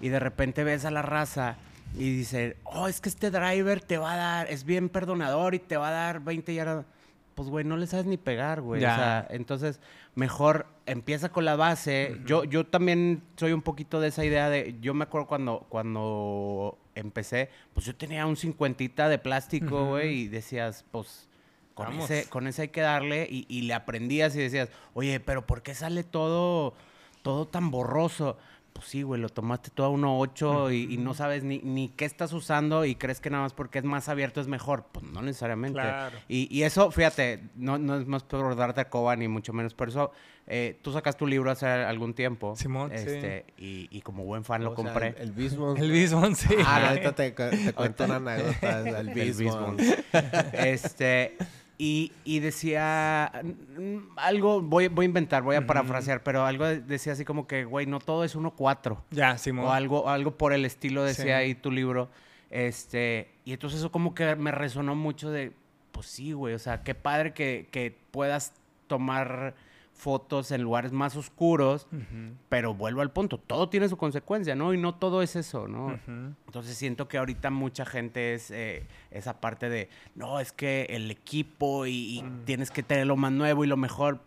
Y 0.00 0.08
de 0.08 0.20
repente 0.20 0.64
ves 0.64 0.84
a 0.84 0.90
la 0.90 1.02
raza 1.02 1.56
y 1.96 2.10
dice, 2.10 2.56
oh, 2.64 2.88
es 2.88 3.00
que 3.00 3.08
este 3.08 3.30
driver 3.30 3.80
te 3.80 3.98
va 3.98 4.12
a 4.12 4.16
dar, 4.16 4.50
es 4.50 4.64
bien 4.64 4.88
perdonador 4.88 5.54
y 5.54 5.58
te 5.58 5.76
va 5.76 5.88
a 5.88 5.92
dar 5.92 6.20
20 6.20 6.54
yardas. 6.54 6.86
Pues, 7.34 7.48
güey, 7.48 7.64
no 7.64 7.76
le 7.76 7.86
sabes 7.86 8.06
ni 8.06 8.16
pegar, 8.16 8.60
güey. 8.60 8.84
O 8.84 8.86
sea, 8.86 9.26
entonces, 9.30 9.80
mejor 10.14 10.66
empieza 10.86 11.30
con 11.30 11.44
la 11.44 11.56
base. 11.56 12.20
yo, 12.26 12.44
yo 12.44 12.66
también 12.66 13.22
soy 13.36 13.52
un 13.52 13.62
poquito 13.62 14.00
de 14.00 14.08
esa 14.08 14.24
idea 14.24 14.50
de, 14.50 14.76
yo 14.80 14.94
me 14.94 15.04
acuerdo 15.04 15.26
cuando, 15.26 15.66
cuando 15.68 16.78
empecé, 16.94 17.48
pues 17.72 17.86
yo 17.86 17.96
tenía 17.96 18.26
un 18.26 18.36
cincuentita 18.36 19.08
de 19.08 19.18
plástico, 19.18 19.86
güey, 19.86 20.22
y 20.22 20.28
decías, 20.28 20.84
pues, 20.90 21.28
con 21.74 21.98
ese, 21.98 22.28
con 22.28 22.46
ese 22.46 22.62
hay 22.62 22.68
que 22.68 22.82
darle, 22.82 23.26
y, 23.30 23.46
y 23.48 23.62
le 23.62 23.74
aprendías 23.74 24.34
y 24.36 24.40
decías, 24.40 24.68
oye, 24.92 25.18
pero 25.18 25.46
¿por 25.46 25.62
qué 25.62 25.74
sale 25.74 26.04
todo 26.04 26.74
todo 27.22 27.46
tan 27.46 27.70
borroso. 27.70 28.36
Pues 28.72 28.86
sí, 28.86 29.02
güey, 29.02 29.20
lo 29.20 29.28
tomaste 29.28 29.70
todo 29.70 29.88
a 29.88 29.90
1.8 29.90 30.72
y, 30.72 30.94
y, 30.94 30.96
no 30.96 31.12
sabes 31.12 31.42
ni, 31.42 31.58
ni, 31.58 31.88
qué 31.88 32.04
estás 32.04 32.32
usando 32.32 32.84
y 32.84 32.94
crees 32.94 33.20
que 33.20 33.28
nada 33.28 33.42
más 33.42 33.52
porque 33.52 33.78
es 33.78 33.84
más 33.84 34.08
abierto 34.08 34.40
es 34.40 34.46
mejor. 34.46 34.86
Pues 34.92 35.04
no 35.04 35.22
necesariamente. 35.22 35.80
Y, 36.28 36.48
y, 36.56 36.62
eso, 36.62 36.90
fíjate, 36.90 37.42
no, 37.56 37.78
no 37.78 37.96
es 37.96 38.06
más 38.06 38.22
por 38.22 38.54
darte 38.54 38.80
a 38.80 38.88
coba 38.88 39.16
ni 39.16 39.26
mucho 39.26 39.52
menos. 39.52 39.74
Por 39.74 39.88
eso, 39.88 40.12
eh, 40.46 40.78
tú 40.82 40.92
sacas 40.92 41.16
tu 41.16 41.26
libro 41.26 41.50
hace 41.50 41.66
algún 41.66 42.14
tiempo. 42.14 42.54
Simón, 42.56 42.92
este, 42.92 43.44
sí. 43.56 43.88
y, 43.90 43.98
y, 43.98 44.02
como 44.02 44.24
buen 44.24 44.44
fan 44.44 44.62
lo 44.62 44.74
compré. 44.74 45.16
el, 45.18 45.32
Bismon. 45.32 45.76
El 45.76 45.90
Bismon, 45.90 46.36
sí. 46.36 46.54
Ah, 46.64 46.90
ahorita 46.90 47.12
te, 47.16 47.32
te 47.32 47.72
cuento 47.72 48.04
una 48.04 48.16
anécdota. 48.16 49.00
El 49.00 49.10
Bismon. 49.10 49.76
este... 50.52 51.36
Y, 51.82 52.40
decía 52.40 53.32
algo, 54.16 54.60
voy, 54.60 54.88
voy 54.88 55.04
a 55.04 55.06
inventar, 55.06 55.42
voy 55.42 55.56
a 55.56 55.66
parafrasear, 55.66 56.22
pero 56.22 56.44
algo 56.44 56.66
decía 56.66 57.14
así 57.14 57.24
como 57.24 57.46
que, 57.46 57.64
güey, 57.64 57.86
no 57.86 58.00
todo 58.00 58.22
es 58.22 58.36
1-4. 58.36 58.98
Ya, 59.10 59.38
Simón. 59.38 59.64
O 59.64 59.72
algo, 59.72 60.10
algo 60.10 60.36
por 60.36 60.52
el 60.52 60.66
estilo 60.66 61.02
decía 61.02 61.38
ahí 61.38 61.54
tu 61.54 61.70
libro. 61.70 62.10
Este, 62.50 63.30
y 63.46 63.54
entonces 63.54 63.78
eso 63.78 63.90
como 63.90 64.14
que 64.14 64.36
me 64.36 64.50
resonó 64.50 64.94
mucho 64.94 65.30
de, 65.30 65.54
pues 65.90 66.04
sí, 66.04 66.32
güey, 66.32 66.52
o 66.52 66.58
sea, 66.58 66.82
qué 66.82 66.94
padre 66.94 67.32
que, 67.32 67.68
que 67.70 67.96
puedas 68.10 68.52
tomar 68.86 69.54
fotos 70.00 70.50
en 70.50 70.62
lugares 70.62 70.92
más 70.92 71.14
oscuros, 71.14 71.86
pero 72.48 72.74
vuelvo 72.74 73.02
al 73.02 73.12
punto, 73.12 73.38
todo 73.38 73.68
tiene 73.68 73.88
su 73.88 73.98
consecuencia, 73.98 74.54
¿no? 74.56 74.72
Y 74.72 74.78
no 74.78 74.94
todo 74.94 75.20
es 75.20 75.36
eso, 75.36 75.68
¿no? 75.68 75.98
Entonces 76.46 76.76
siento 76.76 77.06
que 77.06 77.18
ahorita 77.18 77.50
mucha 77.50 77.84
gente 77.84 78.34
es 78.34 78.50
eh, 78.50 78.86
esa 79.10 79.40
parte 79.40 79.68
de, 79.68 79.90
no, 80.14 80.40
es 80.40 80.52
que 80.52 80.86
el 80.88 81.10
equipo 81.10 81.86
y, 81.86 82.22
mm. 82.22 82.44
tienes 82.46 82.70
que 82.70 82.82
tener 82.82 83.06
lo 83.06 83.16
más 83.16 83.30
nuevo 83.32 83.62
y 83.62 83.68
lo 83.68 83.76
mejor, 83.76 84.20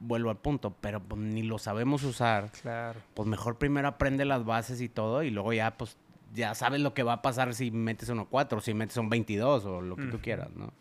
vuelvo 0.00 0.30
al 0.30 0.38
punto, 0.38 0.74
pero 0.80 1.00
pues, 1.00 1.20
ni 1.20 1.42
lo 1.42 1.58
sabemos 1.58 2.02
usar. 2.02 2.50
Claro. 2.60 2.98
Pues 3.14 3.28
mejor 3.28 3.58
primero 3.58 3.86
aprende 3.86 4.24
las 4.24 4.44
bases 4.44 4.80
y 4.80 4.88
todo 4.88 5.22
y 5.22 5.30
luego 5.30 5.52
ya, 5.52 5.76
pues, 5.78 5.96
ya 6.34 6.54
sabes 6.56 6.80
lo 6.80 6.94
que 6.94 7.04
va 7.04 7.14
a 7.14 7.22
pasar 7.22 7.54
si 7.54 7.70
metes 7.70 8.08
uno 8.08 8.26
4, 8.28 8.60
si 8.60 8.74
metes 8.74 8.96
un 8.96 9.08
22 9.08 9.64
o 9.66 9.80
lo 9.80 9.94
que 9.94 10.06
tú 10.06 10.18
quieras, 10.20 10.50
¿no? 10.56 10.72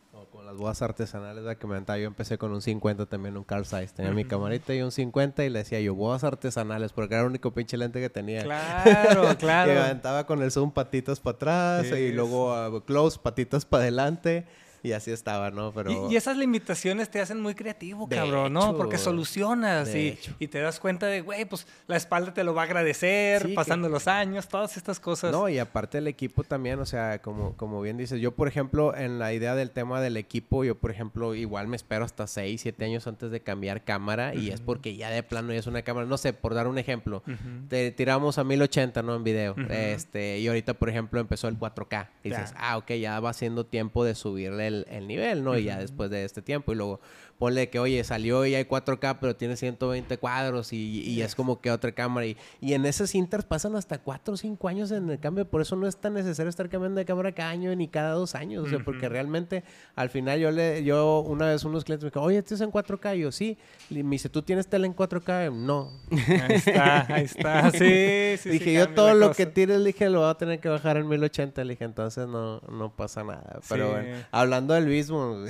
Las 0.46 0.58
bodas 0.58 0.82
artesanales 0.82 1.58
que 1.58 1.68
me 1.68 1.74
aventaba. 1.74 1.98
Yo 1.98 2.08
empecé 2.08 2.38
con 2.38 2.51
un 2.51 2.62
50 2.62 3.06
también, 3.06 3.38
un 3.38 3.44
Carl 3.44 3.66
Zeiss. 3.66 3.94
Tenía 3.94 4.12
mi 4.12 4.25
camarita 4.25 4.74
y 4.74 4.82
un 4.82 4.92
50 4.92 5.46
y 5.46 5.50
le 5.50 5.60
decía 5.60 5.80
yo, 5.80 5.96
bodas 5.96 6.24
artesanales, 6.24 6.94
porque 6.94 7.16
era 7.16 7.24
el 7.24 7.30
único 7.30 7.51
pinche 7.51 7.78
lente 7.78 8.01
que 8.01 8.10
tenía. 8.10 8.44
Claro, 8.44 9.38
claro. 9.38 9.72
y 9.72 9.75
me 9.75 9.82
aventaba 9.82 10.25
con 10.25 10.42
el 10.42 10.51
zoom 10.51 10.72
patitos 10.72 11.20
para 11.20 11.36
atrás 11.36 11.86
y 11.88 12.12
luego 12.12 12.54
uh, 12.70 12.82
close 12.82 13.20
patitos 13.22 13.66
para 13.66 13.84
adelante. 13.84 14.46
Y 14.84 14.94
así 14.94 15.12
estaba, 15.12 15.52
¿no? 15.52 15.72
Pero... 15.72 16.10
Y, 16.12 16.16
esas 16.16 16.38
limitaciones 16.38 17.10
te 17.10 17.20
hacen 17.20 17.40
muy 17.42 17.56
creativo, 17.56 18.08
cabrón, 18.08 18.54
¿no? 18.54 18.76
Porque 18.76 18.98
solucionas 18.98 19.94
y, 19.96 20.18
y, 20.40 20.48
te 20.48 20.60
das 20.60 20.80
cuenta 20.80 21.08
de, 21.08 21.22
güey, 21.22 21.46
pues 21.46 21.68
la 21.88 21.98
espalda 21.98 22.34
te 22.34 22.44
lo 22.44 22.54
va 22.54 22.64
a 22.64 22.66
agradecer 22.66 23.54
pasando 23.54 23.90
los 23.90 24.08
años, 24.08 24.48
todas 24.48 24.78
estas 24.78 25.00
cosas. 25.00 25.32
No, 25.32 25.50
y 25.50 25.60
aparte 25.60 26.00
el 26.00 26.08
equipo 26.08 26.44
también, 26.44 26.80
o 26.80 26.86
sea, 26.86 27.22
como, 27.22 27.56
como 27.58 27.82
bien 27.82 27.98
dices, 27.98 28.20
yo 28.20 28.34
por 28.34 28.48
ejemplo, 28.48 28.96
en 28.96 29.20
la 29.20 29.34
idea 29.34 29.56
del 29.56 29.72
tema 29.72 30.02
del 30.02 30.18
equipo, 30.18 30.64
yo 30.64 30.76
por 30.76 30.92
ejemplo, 30.92 31.36
igual 31.36 31.68
me 31.68 31.76
espero 31.76 32.06
hasta 32.06 32.28
6, 32.28 32.62
7 32.62 32.86
años 32.86 33.08
antes 33.08 33.32
de 33.32 33.42
cambiar 33.42 33.84
cámara 33.84 34.34
y 34.36 34.50
es 34.50 34.62
porque 34.62 34.96
ya 34.96 35.10
de 35.10 35.24
plano 35.24 35.54
ya 35.54 35.60
es 35.60 35.68
una 35.68 35.82
cámara, 35.82 36.08
no 36.08 36.18
sé, 36.18 36.34
por 36.34 36.54
dar 36.54 36.68
un 36.68 36.78
ejemplo, 36.78 37.24
te 37.70 37.92
tiramos 37.92 38.38
a 38.38 38.44
1080, 38.44 39.02
¿no? 39.04 39.16
En 39.16 39.24
video. 39.24 39.56
este 39.70 40.40
Y 40.40 40.48
ahorita, 40.48 40.74
por 40.74 40.90
ejemplo, 40.90 41.20
empezó 41.20 41.48
el 41.48 41.58
4K. 41.58 42.08
Y 42.24 42.30
dices, 42.30 42.54
ah, 42.58 42.78
ok, 42.78 42.92
ya 42.94 43.20
va 43.20 43.34
siendo 43.34 43.66
tiempo 43.66 44.04
de 44.04 44.16
subirle 44.16 44.71
el, 44.90 45.08
nivel, 45.08 45.44
¿no? 45.44 45.58
Y 45.58 45.66
ya 45.66 45.80
después 45.80 46.10
de 46.10 46.25
este 46.25 46.42
tiempo. 46.42 46.72
Y 46.72 46.75
luego 46.75 47.00
ponle 47.42 47.72
que, 47.72 47.80
oye, 47.80 48.04
salió 48.04 48.46
y 48.46 48.54
hay 48.54 48.66
4K, 48.66 49.18
pero 49.20 49.36
tiene 49.36 49.58
120 49.58 50.16
cuadros 50.20 50.72
y, 50.74 51.24
es 51.24 51.34
como 51.34 51.60
que 51.60 51.72
otra 51.72 51.92
cámara. 51.92 52.28
Y, 52.28 52.38
y 52.60 52.76
en 52.76 52.86
esos 52.86 53.16
inters 53.16 53.46
pasan 53.46 53.76
hasta 53.76 53.98
4 53.98 54.36
o 54.36 54.38
5 54.38 54.68
años 54.68 54.92
en 54.92 55.10
el 55.10 55.20
cambio. 55.20 55.46
Por 55.46 55.60
eso 55.62 55.76
no 55.76 55.88
es 55.88 55.98
tan 55.98 56.14
necesario 56.14 56.52
estar 56.52 56.70
cambiando 56.70 57.00
de 57.00 57.06
cámara 57.06 57.32
cada 57.32 57.50
año 57.50 57.76
ni 57.76 57.88
cada 57.88 58.12
dos 58.12 58.36
años. 58.36 58.68
O 58.68 58.70
sea, 58.70 58.78
porque 58.86 59.10
realmente 59.10 59.64
al 59.96 60.12
final 60.12 60.40
yo 60.40 60.52
le, 60.52 60.84
yo 60.84 61.22
una 61.22 61.48
vez 61.48 61.64
unos 61.64 61.84
clientes 61.84 62.04
me 62.04 62.10
dijeron, 62.10 62.28
oye, 62.28 62.38
¿este 62.38 62.54
es 62.54 62.62
en 62.62 62.72
4K? 62.72 63.18
Y 63.18 63.22
yo, 63.22 63.32
sí. 63.32 63.58
Y 63.90 64.04
me 64.04 64.12
dice, 64.12 64.30
¿tú 64.30 64.44
tienes 64.44 64.68
tele 64.68 64.86
en 64.86 64.96
4K? 64.96 65.52
No. 65.52 66.00
Ahí 66.12 66.56
está, 66.58 67.12
ahí 67.12 67.24
está. 67.24 67.72
Sí, 67.82 68.38
sí. 68.38 68.50
Dije, 68.50 68.74
yo 68.74 68.94
todo 68.94 69.16
lo 69.16 69.32
que 69.32 69.48
tires, 69.48 69.80
le 69.80 69.88
dije, 69.88 70.12
lo 70.12 70.20
voy 70.20 70.30
a 70.30 70.36
tener 70.36 70.60
que 70.60 70.70
bajar 70.70 70.98
en 70.98 71.08
1080. 71.08 71.64
Le 71.64 71.74
dije, 71.74 71.86
entonces 71.86 72.28
no, 72.28 72.60
no 72.70 72.96
pasa 72.96 73.24
nada. 73.24 73.62
Pero 73.68 73.90
bueno, 73.90 74.18
hablando 74.30 74.76
del 74.76 74.86
mismo, 74.86 75.44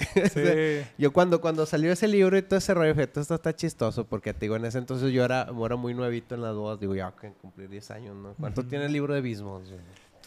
yo 0.97 1.11
cuando, 1.11 1.41
cuando 1.41 1.65
salió 1.81 1.93
ese 1.93 2.07
libro 2.07 2.37
y 2.37 2.43
todo 2.43 2.59
ese 2.59 2.75
rollo, 2.75 2.93
esto 3.01 3.21
está 3.21 3.55
chistoso 3.55 4.05
porque 4.05 4.35
te 4.35 4.41
digo, 4.41 4.55
en 4.55 4.65
ese 4.65 4.77
entonces 4.77 5.11
yo 5.11 5.25
era, 5.25 5.47
era 5.65 5.75
muy 5.75 5.95
nuevito 5.95 6.35
en 6.35 6.43
las 6.43 6.55
bodas. 6.55 6.79
Digo, 6.79 6.93
ya 6.93 7.11
que 7.19 7.31
cumplir 7.33 7.69
10 7.69 7.91
años, 7.91 8.15
¿no? 8.15 8.35
¿Cuánto 8.35 8.63
tiene 8.63 8.85
el 8.85 8.93
libro 8.93 9.15
de 9.15 9.21
Bismos? 9.21 9.63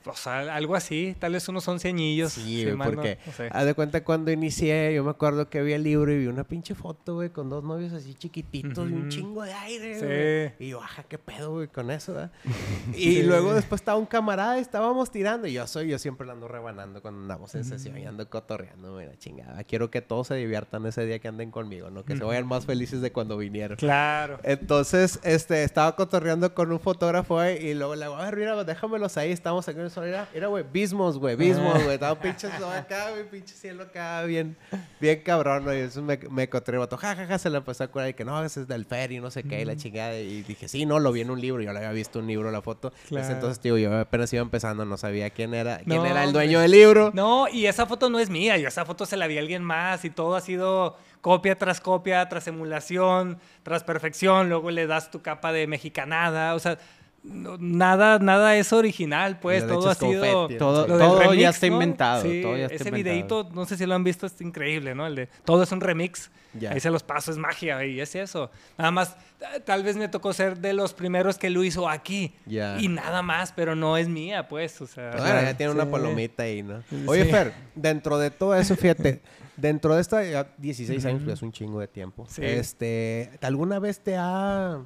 O 0.07 0.15
sea, 0.15 0.55
algo 0.55 0.75
así, 0.75 1.17
tal 1.19 1.33
vez 1.33 1.49
unos 1.49 1.67
11 1.67 1.89
añillos. 1.89 2.33
Sí, 2.33 2.67
porque 2.83 3.19
haz 3.51 3.65
de 3.65 3.75
cuenta 3.75 4.05
cuando 4.05 4.31
inicié, 4.31 4.93
yo 4.95 5.03
me 5.03 5.11
acuerdo 5.11 5.49
que 5.49 5.63
vi 5.63 5.73
el 5.73 5.83
libro 5.83 6.13
y 6.13 6.19
vi 6.19 6.27
una 6.27 6.45
pinche 6.45 6.75
foto, 6.75 7.15
güey, 7.15 7.31
con 7.31 7.49
dos 7.49 7.65
novios 7.65 7.93
así 7.93 8.15
chiquititos 8.15 8.91
y 8.91 8.93
un 8.93 9.09
chingo 9.09 9.43
de 9.43 9.53
aire, 9.53 10.53
sí. 10.59 10.65
Y 10.65 10.69
yo, 10.71 10.83
ajá, 10.83 11.05
qué 11.05 11.19
pedo, 11.19 11.53
güey, 11.53 11.69
con 11.69 11.91
eso, 11.91 12.21
¿eh? 12.21 12.29
Y 12.95 13.23
luego 13.23 13.55
después 13.55 13.81
estaba 13.81 13.99
un 13.99 14.07
camarada, 14.07 14.59
estábamos 14.59 15.11
tirando 15.11 15.47
y 15.47 15.55
yo 15.55 15.67
soy, 15.67 15.89
yo 15.89 15.99
siempre 15.99 16.27
la 16.27 16.35
ando 16.35 16.49
rebanando 16.49 17.01
cuando 17.01 17.23
andamos 17.23 17.55
en 17.55 17.65
sesión 17.65 17.97
y 17.99 18.05
ando 18.05 18.29
cotorreando, 18.29 18.97
mira, 18.97 19.17
chingada. 19.19 19.65
Quiero 19.65 19.91
que 19.91 20.03
todos 20.03 20.29
se 20.29 20.35
diviertan 20.35 20.85
ese 20.87 21.07
día 21.07 21.19
que 21.19 21.29
anden 21.29 21.51
conmigo, 21.51 21.91
¿no? 21.91 22.05
Que 22.05 22.17
se 22.17 22.25
vayan 22.25 22.47
más 22.47 22.67
felices 22.67 23.01
de 23.01 23.13
cuando 23.13 23.37
vinieron. 23.37 23.77
Claro. 23.77 24.39
Entonces, 24.43 25.19
este, 25.23 25.65
estaba 25.65 25.97
cotorreando 25.97 26.55
con 26.55 26.71
un 26.71 26.81
fotógrafo 26.81 27.43
y 27.45 27.75
luego 27.75 27.95
le 27.95 28.05
digo, 28.05 28.17
a 28.17 28.25
ver, 28.25 28.37
mira, 28.37 28.65
déjamelos 28.65 29.17
ahí, 29.17 29.33
estamos 29.33 29.67
aquí 29.69 29.79
en 29.81 29.94
era, 30.03 30.47
güey, 30.47 30.65
bismos, 30.71 31.19
güey, 31.19 31.37
bismos, 31.37 31.83
güey. 31.83 31.95
Estaba 31.95 32.19
pinche 32.19 32.47
acá, 32.47 33.11
güey, 33.11 33.29
pinche 33.29 33.55
cielo 33.55 33.85
acá, 33.85 34.23
bien, 34.25 34.57
bien 35.01 35.23
cabrón, 35.23 35.65
güey. 35.65 35.81
Eso 35.81 36.03
me, 36.03 36.19
me 36.31 36.45
encontré, 36.45 36.79
vato, 36.79 36.97
jajaja, 36.97 37.39
se 37.39 37.51
le 37.51 37.59
empezó 37.59 37.85
a 37.85 37.89
curar 37.89 38.09
y 38.09 38.15
que 38.15 38.25
no, 38.25 38.43
ese 38.45 38.63
es 38.63 38.69
del 38.69 38.85
ferry, 38.85 39.21
no 39.21 39.31
sé 39.31 39.43
qué, 39.43 39.61
y 39.61 39.65
la 39.65 39.77
chingada. 39.77 40.19
Y 40.19 40.43
dije, 40.43 40.69
sí, 40.69 40.87
no, 40.87 40.99
lo 40.99 41.13
vi 41.13 41.21
en 41.21 41.31
un 41.31 41.41
libro, 41.41 41.63
yo 41.63 41.73
le 41.73 41.79
había 41.79 41.93
visto 41.93 42.19
un 42.19 42.27
libro, 42.27 42.51
la 42.51 42.63
foto. 42.63 42.93
entonces, 43.11 43.61
tío, 43.61 43.79
yo 43.79 43.97
apenas 43.99 44.33
iba 44.33 44.43
empezando, 44.43 44.85
no 44.85 44.97
sabía 44.97 45.31
quién 45.31 45.55
era, 45.55 45.79
quién 45.79 46.05
era 46.05 46.25
el 46.25 46.33
dueño 46.33 46.61
del 46.61 46.71
libro. 46.71 47.11
No, 47.15 47.49
y 47.49 47.67
esa 47.67 47.87
foto 47.87 48.11
no 48.11 48.19
es 48.19 48.31
mía, 48.31 48.57
yo 48.59 48.69
esa 48.69 48.85
foto 48.85 49.07
se 49.07 49.17
la 49.17 49.27
vi 49.27 49.37
a 49.37 49.41
alguien 49.41 49.63
más 49.63 50.05
y 50.05 50.11
todo 50.11 50.37
ha 50.37 50.41
sido 50.41 50.97
copia 51.21 51.57
tras 51.57 51.81
copia, 51.81 52.29
tras 52.29 52.47
emulación, 52.49 53.39
tras 53.63 53.83
perfección, 53.83 54.51
luego 54.51 54.71
le 54.71 54.87
das 54.87 55.11
tu 55.11 55.23
capa 55.23 55.53
de 55.53 55.67
mexicanada, 55.67 56.55
o 56.55 56.59
sea, 56.59 56.79
nada, 57.25 58.19
nada 58.19 58.57
es 58.57 58.73
original, 58.73 59.39
pues 59.41 59.67
todo 59.67 59.89
ha 59.89 59.95
sido. 59.95 60.49
todo, 60.49 61.35
ya 61.35 61.51
está 61.51 61.67
inventado. 61.67 62.25
ese 62.25 62.91
videito, 62.91 63.49
no 63.53 63.65
sé 63.65 63.77
si 63.77 63.87
lo 63.87 63.95
han 63.95 64.05
visto, 64.05 64.27
es 64.27 64.41
increíble, 64.41 64.95
¿no? 64.95 65.07
El 65.07 65.15
de 65.15 65.29
todo 65.45 65.63
es 65.63 65.73
un 65.73 65.81
remix. 65.81 66.31
Ahí 66.71 66.79
se 66.79 66.91
los 66.91 67.03
paso, 67.03 67.33
es 67.33 67.39
magia, 67.39 67.85
y 67.85 68.01
es 68.01 68.15
eso. 68.15 68.51
Nada 68.79 68.91
más, 68.91 69.17
tal 69.65 69.83
vez 69.83 69.97
me 69.97 70.09
tocó 70.09 70.33
ser 70.33 70.59
de 70.59 70.73
los 70.73 70.95
primeros 70.95 71.37
que 71.37 71.51
lo 71.51 71.65
hizo 71.65 71.89
aquí. 71.89 72.35
Y 72.47 72.89
nada 72.89 73.23
más, 73.23 73.53
pero 73.53 73.75
no 73.75 73.97
es 73.97 74.09
mía, 74.09 74.47
pues. 74.49 74.81
O 74.81 74.87
sea, 74.87 75.11
pues 75.11 75.25
ya 75.25 75.57
tiene 75.57 75.73
una 75.73 75.91
palomita 75.91 76.45
ahí, 76.45 76.63
¿no? 76.63 76.83
Oye, 77.07 77.25
Fer, 77.25 77.53
dentro 77.75 78.19
de 78.19 78.31
todo 78.31 78.55
eso, 78.55 78.77
fíjate. 78.77 79.21
dentro 79.57 79.95
de 79.95 80.01
esta, 80.01 80.47
16 80.59 81.05
años, 81.05 81.23
pues 81.25 81.35
es 81.35 81.43
un 81.43 81.53
chingo 81.53 81.81
de 81.81 81.89
tiempo. 81.89 82.27
Este, 82.39 83.31
¿alguna 83.41 83.79
vez 83.79 84.01
te 84.01 84.17
ha 84.17 84.81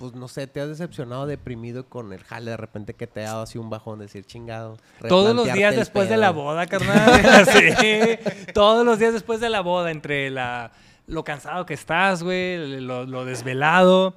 pues 0.00 0.14
no 0.14 0.28
sé, 0.28 0.46
te 0.46 0.62
has 0.62 0.68
decepcionado, 0.68 1.26
deprimido 1.26 1.86
con 1.86 2.14
el 2.14 2.24
jale 2.24 2.52
de 2.52 2.56
repente 2.56 2.94
que 2.94 3.06
te 3.06 3.20
ha 3.20 3.32
dado 3.32 3.42
así 3.42 3.58
un 3.58 3.68
bajón, 3.68 3.98
decir 3.98 4.24
chingado. 4.24 4.78
Todos 5.06 5.36
los 5.36 5.52
días 5.52 5.76
después 5.76 6.08
de 6.08 6.16
la 6.16 6.30
boda, 6.30 6.66
carnal. 6.66 7.46
sí, 7.52 8.18
todos 8.54 8.86
los 8.86 8.98
días 8.98 9.12
después 9.12 9.40
de 9.40 9.50
la 9.50 9.60
boda, 9.60 9.90
entre 9.90 10.30
la, 10.30 10.72
lo 11.06 11.22
cansado 11.22 11.66
que 11.66 11.74
estás, 11.74 12.22
güey, 12.22 12.80
lo, 12.80 13.24
desvelado, 13.26 14.16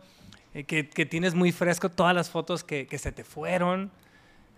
eh, 0.54 0.64
que, 0.64 1.06
tienes 1.06 1.36
muy 1.36 1.52
fresco 1.52 1.90
todas 1.90 2.16
las 2.16 2.30
fotos 2.30 2.64
que, 2.64 2.88
se 2.98 3.12
te 3.12 3.26
fueron. 3.26 3.92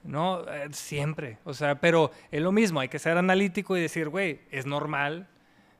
¿no? 0.04 0.42
Eh, 0.48 0.68
siempre. 0.74 1.40
O 1.44 1.56
sea, 1.56 1.82
pero 1.82 2.12
es 2.30 2.44
lo 2.44 2.52
mismo, 2.52 2.82
hay 2.82 2.88
que 2.88 3.00
ser 3.00 3.18
analítico 3.18 3.76
y 3.76 3.82
decir, 3.82 4.10
güey, 4.10 4.42
es 4.52 4.68
normal 4.68 5.28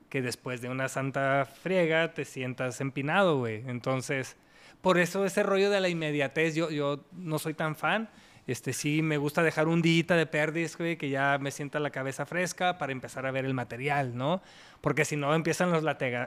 que 0.08 0.22
después 0.22 0.60
de 0.60 0.70
una 0.70 0.88
santa 0.88 1.44
friega 1.62 2.14
te 2.14 2.24
sientas 2.24 2.80
empinado, 2.80 3.38
güey. 3.38 3.62
Entonces, 3.68 4.36
por 4.80 4.98
eso 4.98 5.24
ese 5.24 5.42
rollo 5.42 5.70
de 5.70 5.80
la 5.80 5.88
inmediatez, 5.88 6.54
yo, 6.54 7.04
no 7.12 7.38
soy 7.38 7.54
tan 7.54 7.76
fan. 7.76 8.08
Este, 8.46 8.72
sí, 8.72 9.02
me 9.02 9.16
gusta 9.18 9.42
dejar 9.42 9.66
un 9.66 9.82
día 9.82 10.04
de 10.04 10.26
pérdidas, 10.26 10.76
güey, 10.76 10.96
que 10.96 11.10
ya 11.10 11.38
me 11.40 11.50
sienta 11.50 11.80
la 11.80 11.90
cabeza 11.90 12.26
fresca 12.26 12.78
para 12.78 12.92
empezar 12.92 13.26
a 13.26 13.32
ver 13.32 13.44
el 13.44 13.54
material, 13.54 14.16
¿no? 14.16 14.40
Porque 14.80 15.04
si 15.04 15.16
no, 15.16 15.34
empiezan 15.34 15.72
los, 15.72 15.82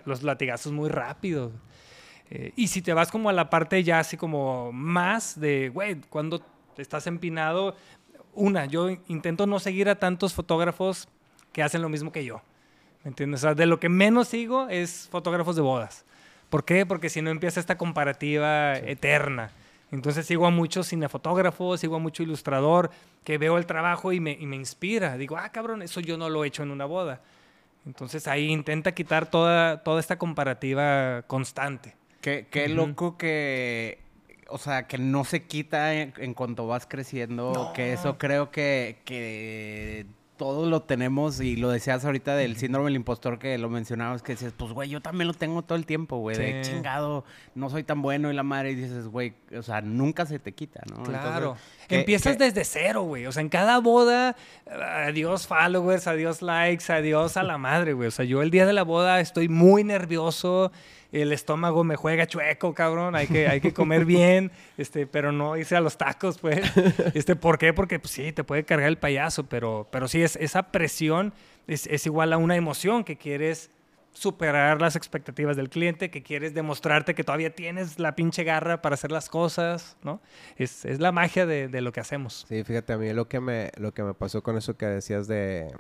los 0.06 0.24
latigazos 0.24 0.74
muy 0.74 0.89
rápido. 0.89 1.53
Eh, 2.29 2.51
y 2.56 2.68
si 2.68 2.82
te 2.82 2.94
vas 2.94 3.10
como 3.10 3.29
a 3.29 3.34
la 3.34 3.50
parte 3.50 3.84
ya 3.84 4.00
así 4.00 4.18
como 4.18 4.72
más 4.72 5.39
de, 5.39 5.70
güey, 5.70 6.01
cuando 6.10 6.44
estás 6.77 7.08
empinado, 7.08 7.75
una, 8.34 8.65
yo 8.65 8.89
intento 9.08 9.48
no 9.48 9.60
seguir 9.60 9.89
a 9.89 9.96
tantos 9.96 10.34
fotógrafos 10.34 11.08
que 11.51 11.63
hacen 11.63 11.82
lo 11.82 11.89
mismo 11.89 12.12
que 12.12 12.25
yo. 12.25 12.41
¿Me 13.03 13.10
entiendes? 13.10 13.41
O 13.41 13.44
sea, 13.44 13.56
de 13.56 13.65
lo 13.65 13.79
que 13.79 13.89
menos 13.89 14.27
sigo 14.27 14.68
es 14.68 15.08
fotógrafos 15.10 15.56
de 15.56 15.62
bodas. 15.62 16.06
¿Por 16.50 16.65
qué? 16.65 16.86
Porque 16.86 17.10
si 17.10 17.22
no 17.22 17.29
empieza 17.29 17.60
esta 17.60 17.77
comparativa 17.77 18.77
eterna. 18.77 19.51
Entonces 19.91 20.25
sigo 20.25 20.46
a 20.46 20.51
muchos 20.51 20.88
cinefotógrafos, 20.89 21.79
sigo 21.79 21.96
a 21.96 22.00
mucho 22.00 22.24
ilustrador 22.24 22.91
que 23.24 23.38
veo 23.38 23.58
el 23.58 23.65
trabajo 23.65 24.12
y 24.13 24.20
me, 24.20 24.32
y 24.32 24.46
me, 24.46 24.56
inspira. 24.56 25.18
Digo, 25.18 25.38
ah, 25.38 25.50
cabrón, 25.50 25.82
eso 25.82 26.00
yo 26.00 26.18
no 26.18 26.29
lo 26.29 26.44
he 26.44 26.48
hecho 26.48 26.63
en 26.63 26.72
una 26.72 26.86
boda. 26.86 27.22
Entonces 27.86 28.27
ahí 28.27 28.48
intenta 28.50 28.91
quitar 28.94 29.29
toda, 29.29 29.84
toda 29.84 30.00
esta 30.00 30.18
comparativa 30.18 31.24
constante. 31.24 31.96
Qué, 32.22 32.48
qué 32.51 32.68
loco 32.68 33.18
que, 33.18 34.00
o 34.50 34.58
sea, 34.58 34.88
que 34.88 34.98
no 34.98 35.24
se 35.24 35.44
quita 35.44 35.94
en, 35.94 36.34
cuanto 36.34 36.68
vas 36.68 36.86
creciendo, 36.86 37.72
que 37.74 37.94
eso 37.94 38.18
creo 38.18 38.51
que, 38.51 38.98
que 39.06 40.06
todos 40.39 40.69
lo 40.69 40.84
tenemos 40.84 41.41
y 41.41 41.58
lo 41.58 41.69
decías 41.69 42.05
ahorita 42.05 42.34
del 42.34 42.55
síndrome 42.55 42.86
del 42.86 42.96
impostor 42.96 43.39
que 43.39 43.58
lo 43.58 43.69
mencionabas, 43.69 44.24
que 44.24 44.31
dices, 44.31 44.53
pues 44.55 44.72
güey, 44.72 44.89
yo 44.89 45.01
también 45.01 45.27
lo 45.27 45.34
tengo 45.34 45.63
todo 45.63 45.77
el 45.77 45.86
tiempo, 45.86 46.17
güey, 46.19 46.38
de 46.38 46.62
chingado, 46.62 47.25
no 47.55 47.69
soy 47.69 47.84
tan 47.84 48.01
bueno 48.01 48.31
y 48.31 48.34
la 48.34 48.43
madre 48.43 48.72
y 48.72 48.75
dices, 48.75 49.08
güey, 49.08 49.34
o 49.55 49.62
sea, 49.62 49.81
nunca 49.81 50.25
se 50.25 50.39
te 50.39 50.53
quita, 50.53 50.81
¿no? 50.89 51.03
Claro. 51.03 51.58
Empiezas 51.89 52.38
desde 52.38 52.63
cero, 52.63 53.01
güey, 53.03 53.25
o 53.25 53.34
sea, 53.34 53.41
en 53.41 53.50
cada 53.50 53.79
boda, 53.79 54.38
adiós 55.05 55.46
followers, 55.46 56.08
adiós 56.08 56.41
likes, 56.41 56.89
adiós 56.89 57.36
a 57.36 57.43
la 57.43 57.58
madre, 57.58 57.91
güey, 57.91 58.08
o 58.08 58.12
sea, 58.12 58.24
yo 58.24 58.41
el 58.41 58.50
día 58.50 58.65
de 58.65 58.72
la 58.72 58.84
boda 58.84 59.19
estoy 59.19 59.50
muy 59.50 59.84
nervioso, 59.84 60.72
el 61.11 61.31
estómago 61.31 61.83
me 61.83 61.95
juega 61.95 62.27
chueco, 62.27 62.73
cabrón, 62.73 63.15
hay 63.15 63.27
que, 63.27 63.47
hay 63.47 63.61
que 63.61 63.73
comer 63.73 64.05
bien, 64.05 64.51
este, 64.77 65.07
pero 65.07 65.31
no 65.31 65.57
irse 65.57 65.75
a 65.75 65.81
los 65.81 65.97
tacos, 65.97 66.37
pues. 66.37 66.59
Este, 67.13 67.35
¿Por 67.35 67.57
qué? 67.57 67.73
Porque 67.73 67.99
pues, 67.99 68.11
sí, 68.11 68.31
te 68.31 68.43
puede 68.43 68.63
cargar 68.63 68.89
el 68.89 68.97
payaso, 68.97 69.45
pero, 69.45 69.87
pero 69.91 70.07
sí, 70.07 70.21
es, 70.21 70.35
esa 70.35 70.71
presión 70.71 71.33
es, 71.67 71.87
es 71.87 72.05
igual 72.05 72.33
a 72.33 72.37
una 72.37 72.55
emoción 72.55 73.03
que 73.03 73.17
quieres 73.17 73.71
superar 74.13 74.81
las 74.81 74.95
expectativas 74.95 75.55
del 75.55 75.69
cliente, 75.69 76.09
que 76.09 76.23
quieres 76.23 76.53
demostrarte 76.53 77.15
que 77.15 77.23
todavía 77.23 77.53
tienes 77.55 77.99
la 77.99 78.15
pinche 78.15 78.43
garra 78.43 78.81
para 78.81 78.95
hacer 78.95 79.11
las 79.11 79.29
cosas, 79.29 79.97
¿no? 80.03 80.19
Es, 80.57 80.83
es 80.83 80.99
la 80.99 81.11
magia 81.11 81.45
de, 81.45 81.67
de, 81.67 81.81
lo 81.81 81.91
que 81.91 81.99
hacemos. 81.99 82.45
Sí, 82.49 82.63
fíjate, 82.63 82.93
a 82.93 82.97
mí 82.97 83.13
lo 83.13 83.27
que 83.27 83.39
me, 83.39 83.71
lo 83.77 83.93
que 83.93 84.03
me 84.03 84.13
pasó 84.13 84.43
con 84.43 84.57
eso 84.57 84.77
que 84.77 84.87
decías 84.87 85.27
de, 85.27 85.71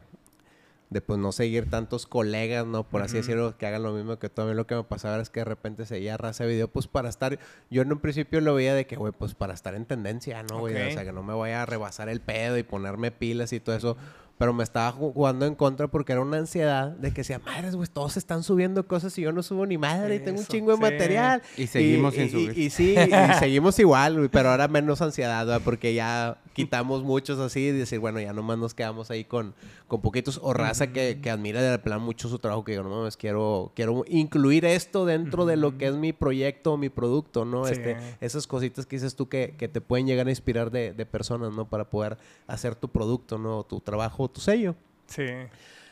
de 0.89 1.01
pues 1.01 1.19
no 1.19 1.31
seguir 1.31 1.69
tantos 1.69 2.07
colegas, 2.07 2.65
¿no? 2.65 2.83
Por 2.83 3.01
así 3.01 3.17
decirlo, 3.17 3.57
que 3.57 3.67
hagan 3.67 3.83
lo 3.83 3.93
mismo 3.93 4.17
que 4.17 4.29
tú. 4.29 4.41
A 4.41 4.45
mí 4.45 4.53
lo 4.55 4.65
que 4.65 4.75
me 4.75 4.83
pasaba 4.83 5.21
es 5.21 5.29
que 5.29 5.41
de 5.41 5.45
repente 5.45 5.85
seguía 5.85 6.17
raza 6.17 6.45
de 6.45 6.51
video, 6.51 6.67
pues 6.67 6.87
para 6.87 7.09
estar... 7.09 7.37
Yo 7.69 7.83
en 7.83 7.91
un 7.91 7.99
principio 7.99 8.41
lo 8.41 8.55
veía 8.55 8.73
de 8.73 8.87
que, 8.87 8.95
güey, 8.95 9.13
pues 9.13 9.35
para 9.35 9.53
estar 9.53 9.75
en 9.75 9.85
tendencia, 9.85 10.41
¿no, 10.43 10.59
güey? 10.59 10.75
O 10.75 10.91
sea, 10.91 11.03
que 11.03 11.11
no 11.11 11.21
me 11.21 11.33
vaya 11.33 11.61
a 11.61 11.65
rebasar 11.65 12.09
el 12.09 12.21
pedo 12.21 12.57
y 12.57 12.63
ponerme 12.63 13.11
pilas 13.11 13.53
y 13.53 13.59
todo 13.59 13.75
eso 13.75 13.97
pero 14.39 14.53
me 14.53 14.63
estaba 14.63 14.93
jugando 14.93 15.45
en 15.45 15.53
contra 15.53 15.89
porque 15.89 16.13
era 16.13 16.21
una 16.21 16.37
ansiedad 16.37 16.91
de 16.91 17.11
que 17.11 17.21
decía, 17.21 17.39
madres, 17.39 17.75
güey, 17.75 17.89
todos 17.91 18.15
están 18.15 18.41
subiendo 18.41 18.87
cosas 18.87 19.15
y 19.17 19.21
yo 19.21 19.33
no 19.33 19.43
subo 19.43 19.65
ni 19.65 19.77
madre 19.77 20.15
y 20.15 20.19
tengo 20.21 20.39
un 20.39 20.45
chingo 20.45 20.71
de 20.71 20.77
material. 20.77 21.41
Y 21.57 21.67
seguimos 21.67 22.13
sin 22.13 22.31
subir. 22.31 22.57
Y, 22.57 22.69
sí, 22.69 22.95
y 22.97 23.33
seguimos 23.39 23.77
igual, 23.79 24.15
güey, 24.15 24.29
pero 24.29 24.51
ahora 24.51 24.69
menos 24.69 25.01
ansiedad, 25.01 25.45
¿verdad? 25.45 25.61
porque 25.61 25.93
ya 25.93 26.37
quitamos 26.53 27.03
muchos 27.03 27.37
así 27.39 27.59
y 27.59 27.71
decir, 27.71 27.99
bueno, 27.99 28.21
ya 28.21 28.31
nomás 28.31 28.57
nos 28.57 28.73
quedamos 28.73 29.11
ahí 29.11 29.25
con, 29.25 29.53
con 29.87 30.01
poquitos 30.01 30.39
o 30.41 30.53
raza 30.53 30.87
que, 30.87 31.19
que, 31.21 31.29
admira 31.29 31.61
de 31.61 31.77
plan 31.79 32.01
mucho 32.01 32.29
su 32.29 32.39
trabajo, 32.39 32.63
que 32.63 32.73
digo, 32.73 32.83
no 32.85 32.91
mames, 32.91 33.17
quiero, 33.17 33.73
quiero 33.75 34.05
incluir 34.07 34.63
esto 34.63 35.05
dentro 35.05 35.45
de 35.45 35.57
lo 35.57 35.77
que 35.77 35.87
es 35.87 35.95
mi 35.95 36.13
proyecto 36.13 36.73
o 36.73 36.77
mi 36.77 36.87
producto, 36.87 37.43
¿no? 37.43 37.67
Este, 37.67 37.97
esas 38.21 38.47
cositas 38.47 38.85
que 38.85 38.95
dices 38.95 39.15
tú 39.15 39.27
que, 39.27 39.55
que 39.57 39.67
te 39.67 39.81
pueden 39.81 40.07
llegar 40.07 40.27
a 40.27 40.29
inspirar 40.29 40.71
de, 40.71 40.93
de 40.93 41.05
personas, 41.05 41.53
¿no? 41.53 41.69
Para 41.69 41.89
poder 41.89 42.17
hacer 42.47 42.75
tu 42.75 42.87
producto, 42.89 43.37
¿no? 43.37 43.63
Tu 43.63 43.79
trabajo 43.81 44.28
tu 44.29 44.41
sello. 44.41 44.75
Sí. 45.07 45.25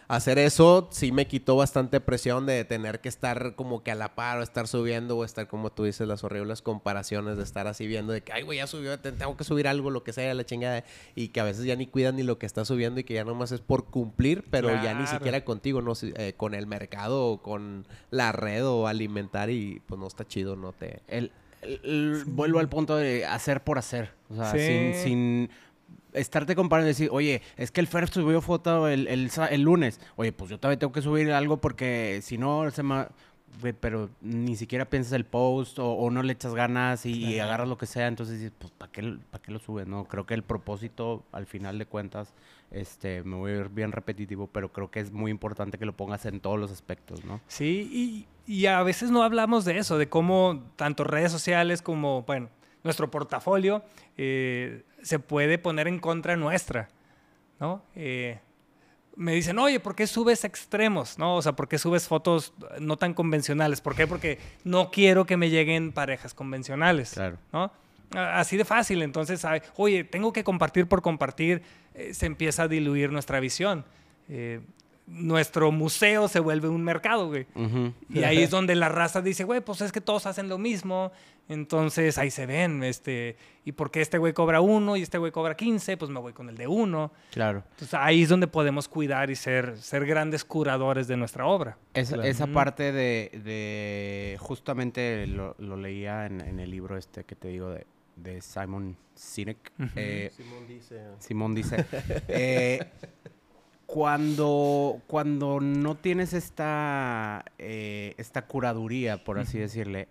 Hacer 0.08 0.39
eso 0.39 0.88
sí 0.89 1.12
me 1.12 1.27
quitó 1.27 1.58
bastante 1.58 2.00
presión 2.00 2.46
de 2.46 2.63
tener 2.63 3.01
que 3.01 3.10
estar 3.10 3.56
como 3.56 3.84
que 3.84 3.91
a 3.91 3.96
la 3.96 4.15
par 4.15 4.38
o 4.38 4.41
estar 4.41 4.65
subiendo 4.65 5.17
o 5.17 5.25
estar 5.25 5.50
como 5.50 5.70
tú 5.70 5.84
dices 5.84 6.08
las 6.08 6.24
horribles 6.24 6.62
comparaciones 6.62 7.36
de 7.36 7.44
estar 7.44 7.67
así 7.67 7.88
viendo 7.88 8.13
de 8.13 8.22
que 8.22 8.32
ay 8.32 8.44
güey 8.44 8.60
ya 8.60 8.67
subió, 8.67 8.98
tengo 8.98 9.36
que 9.36 9.44
subir 9.44 9.67
algo, 9.67 9.89
lo 9.89 10.06
que 10.06 10.13
sea, 10.13 10.34
la 10.34 10.46
chingada 10.46 10.86
y 11.13 11.29
que 11.29 11.41
a 11.41 11.44
veces 11.44 11.65
ya 11.65 11.75
ni 11.75 11.88
cuidan 11.88 12.15
ni 12.15 12.24
lo 12.24 12.39
que 12.39 12.46
está 12.46 12.63
subiendo 12.63 13.01
y 13.01 13.03
que 13.03 13.15
ya 13.15 13.25
nomás 13.25 13.51
es 13.51 13.60
por 13.60 13.88
cumplir, 13.88 14.46
pero 14.50 14.70
ya 14.82 14.94
ni 14.94 15.08
siquiera 15.08 15.44
contigo, 15.44 15.82
no 15.82 15.91
eh, 16.01 16.34
con 16.38 16.53
el 16.53 16.67
mercado 16.67 17.25
o 17.25 17.41
con 17.41 17.86
la 18.10 18.32
red 18.32 18.65
o 18.65 18.88
alimentar 18.88 19.50
y 19.50 19.82
pues 19.88 20.00
no 20.00 20.08
está 20.08 20.25
chido, 20.25 20.56
no 20.56 20.72
te... 20.72 21.01
El, 21.10 21.32
Vuelvo 22.27 22.60
al 22.60 22.70
punto 22.70 22.96
de 22.96 23.25
hacer 23.25 23.63
por 23.63 23.77
hacer, 23.77 24.12
o 24.29 24.36
sea, 24.36 24.51
sin, 24.51 24.94
sin 24.94 25.50
estarte 26.18 26.56
comparando 26.56 26.88
y 26.88 26.92
decir, 26.92 27.10
oye, 27.12 27.42
es 27.56 27.72
que 27.72 27.82
el 27.82 27.88
Fer 27.88 28.08
subió 28.08 28.42
foto 28.42 28.88
el, 28.88 29.08
el, 29.08 29.62
lunes. 29.62 30.00
Oye, 30.16 30.32
pues 30.32 30.50
yo 30.50 30.60
también 30.60 30.80
tengo 30.80 30.94
que 30.94 31.02
subir 31.02 31.32
algo 31.32 31.58
porque 31.58 32.20
si 32.24 32.38
no, 32.38 32.70
se 32.72 32.84
me... 32.84 33.08
Pero 33.80 34.10
ni 34.22 34.56
siquiera 34.56 34.86
piensas 34.86 35.14
el 35.14 35.26
post 35.26 35.80
o, 35.80 36.12
no 36.12 36.22
le 36.22 36.34
echas 36.34 36.54
ganas 36.54 37.08
y, 37.08 37.40
agarras 37.40 37.68
lo 37.68 37.78
que 37.78 37.88
sea. 37.88 38.08
Entonces 38.08 38.40
dices, 38.40 38.54
pues, 38.60 38.72
¿para 38.72 38.92
qué, 38.92 39.18
¿para 39.32 39.42
qué 39.42 39.52
lo 39.52 39.58
subes? 39.58 39.88
No, 39.88 40.06
creo 40.06 40.28
que 40.28 40.36
el 40.36 40.44
propósito, 40.44 41.24
al 41.32 41.48
final 41.48 41.80
de 41.80 41.88
cuentas, 41.88 42.34
este, 42.70 43.24
me 43.24 43.36
voy 43.36 43.54
a 43.54 43.56
ir 43.56 43.70
bien 43.70 43.94
repetitivo, 43.94 44.48
pero 44.48 44.72
creo 44.72 44.92
que 44.92 45.00
es 45.00 45.12
muy 45.12 45.32
importante 45.32 45.80
que 45.80 45.86
lo 45.86 45.94
pongas 45.94 46.26
en 46.28 46.40
todos 46.40 46.60
los 46.60 46.72
aspectos, 46.72 47.24
¿no? 47.26 47.42
Sí, 47.48 47.90
y, 48.46 48.52
y 48.52 48.68
a 48.68 48.84
veces 48.84 49.10
no 49.10 49.24
hablamos 49.24 49.66
de 49.66 49.78
eso, 49.78 49.98
de 49.98 50.08
cómo 50.08 50.64
tanto 50.76 51.04
redes 51.04 51.32
sociales 51.32 51.82
como, 51.82 52.24
bueno, 52.24 52.50
nuestro 52.84 53.10
portafolio 53.12 53.84
eh, 54.18 54.84
se 55.02 55.20
puede 55.20 55.58
poner 55.58 55.88
en 55.88 56.00
contra 56.00 56.36
nuestra, 56.36 56.90
¿no? 57.60 57.84
Eh, 57.96 58.40
me 59.16 59.34
dicen, 59.34 59.58
oye, 59.58 59.80
¿por 59.80 59.96
qué 59.96 60.06
subes 60.06 60.44
extremos? 60.44 61.18
¿No? 61.18 61.38
O 61.38 61.42
sea, 61.42 61.54
¿por 61.54 61.68
qué 61.68 61.80
subes 61.80 62.08
fotos 62.08 62.54
no 62.80 62.98
tan 62.98 63.16
convencionales? 63.16 63.82
¿Por 63.82 63.96
qué? 63.96 64.06
Porque 64.06 64.38
no 64.63 64.92
quiero 64.92 65.26
que 65.26 65.38
me 65.38 65.50
lleguen 65.50 65.92
parejas 65.92 66.36
convencionales. 66.36 67.13
Claro. 67.13 67.38
¿no? 67.52 67.72
Así 68.12 68.58
de 68.58 68.66
fácil. 68.66 69.02
Entonces, 69.02 69.44
oye, 69.76 70.04
tengo 70.04 70.32
que 70.32 70.44
compartir 70.44 70.88
por 70.88 71.02
compartir. 71.02 71.63
Eh, 71.96 72.13
se 72.13 72.28
empieza 72.28 72.63
a 72.63 72.68
diluir 72.68 73.12
nuestra 73.12 73.40
visión. 73.40 73.86
Nuestro 75.08 75.72
museo 75.72 76.28
se 76.28 76.39
vuelve 76.39 76.67
un 76.67 76.84
mercado, 76.84 77.28
güey. 77.28 77.48
Y 78.10 78.24
ahí 78.24 78.43
es 78.43 78.50
donde 78.52 78.76
la 78.76 78.89
raza 78.89 79.22
dice, 79.22 79.46
güey, 79.46 79.62
pues 79.62 79.82
es 79.82 79.91
que 79.91 80.02
todos 80.02 80.26
hacen 80.26 80.50
lo 80.50 80.58
mismo. 80.58 81.12
Entonces 81.50 82.17
ahí 82.17 82.30
se 82.30 82.46
ven, 82.46 82.84
este, 82.84 83.38
y 83.63 83.72
porque 83.72 84.02
este 84.02 84.17
güey 84.17 84.34
cobra 84.34 84.60
uno 84.60 84.98
y 84.98 85.02
este 85.02 85.17
güey 85.17 85.32
cobra 85.32 85.56
15, 85.56 85.96
pues 85.96 86.12
me 86.12 86.20
voy 86.20 86.34
con 86.34 86.50
el 86.50 86.58
de 86.58 86.67
uno. 86.67 87.13
Claro. 87.32 87.63
Entonces 87.72 87.93
ahí 87.93 88.24
es 88.24 88.30
donde 88.30 88.48
podemos 88.48 88.89
cuidar 88.89 89.30
y 89.30 89.36
ser, 89.38 89.78
ser 89.78 90.06
grandes 90.06 90.43
curadores 90.43 91.08
de 91.08 91.15
nuestra 91.15 91.46
obra. 91.46 91.78
Esa 91.93 92.48
parte 92.48 92.91
de, 92.91 94.38
justamente 94.41 95.26
lo, 95.26 95.56
leía 95.78 96.26
en, 96.26 96.60
el 96.60 96.70
libro 96.70 96.98
este 96.98 97.24
que 97.24 97.36
te 97.36 97.48
digo 97.48 97.74
de, 98.17 98.41
Simon 98.41 98.98
Sinek. 99.15 99.72
Eh, 99.96 100.32
Simón 100.36 100.67
dice. 100.67 101.02
Simón 101.20 101.56
dice. 101.56 101.86
Eh, 102.28 102.86
cuando, 103.88 105.02
cuando 105.08 105.60
no 105.60 105.95
tienes 105.95 106.34
esta, 106.34 107.43
eh, 107.58 108.13
esta 108.17 108.43
curaduría, 108.45 109.23
por 109.23 109.39
así 109.39 109.58
decirle, 109.58 110.08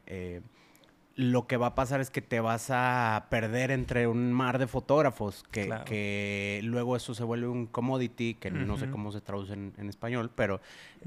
lo 1.16 1.46
que 1.46 1.56
va 1.56 1.68
a 1.68 1.74
pasar 1.74 2.02
es 2.02 2.10
que 2.10 2.20
te 2.20 2.40
vas 2.40 2.66
a 2.70 3.26
perder 3.30 3.70
entre 3.70 4.06
un 4.06 4.34
mar 4.34 4.58
de 4.58 4.66
fotógrafos, 4.66 5.44
que, 5.50 5.74
que 5.86 6.60
luego 6.62 6.94
eso 6.94 7.14
se 7.14 7.24
vuelve 7.24 7.48
un 7.48 7.66
commodity, 7.66 8.34
que 8.34 8.50
no 8.50 8.76
sé 8.76 8.90
cómo 8.90 9.10
se 9.12 9.22
traduce 9.22 9.54
en, 9.54 9.88
español, 9.88 10.30
pero 10.34 10.60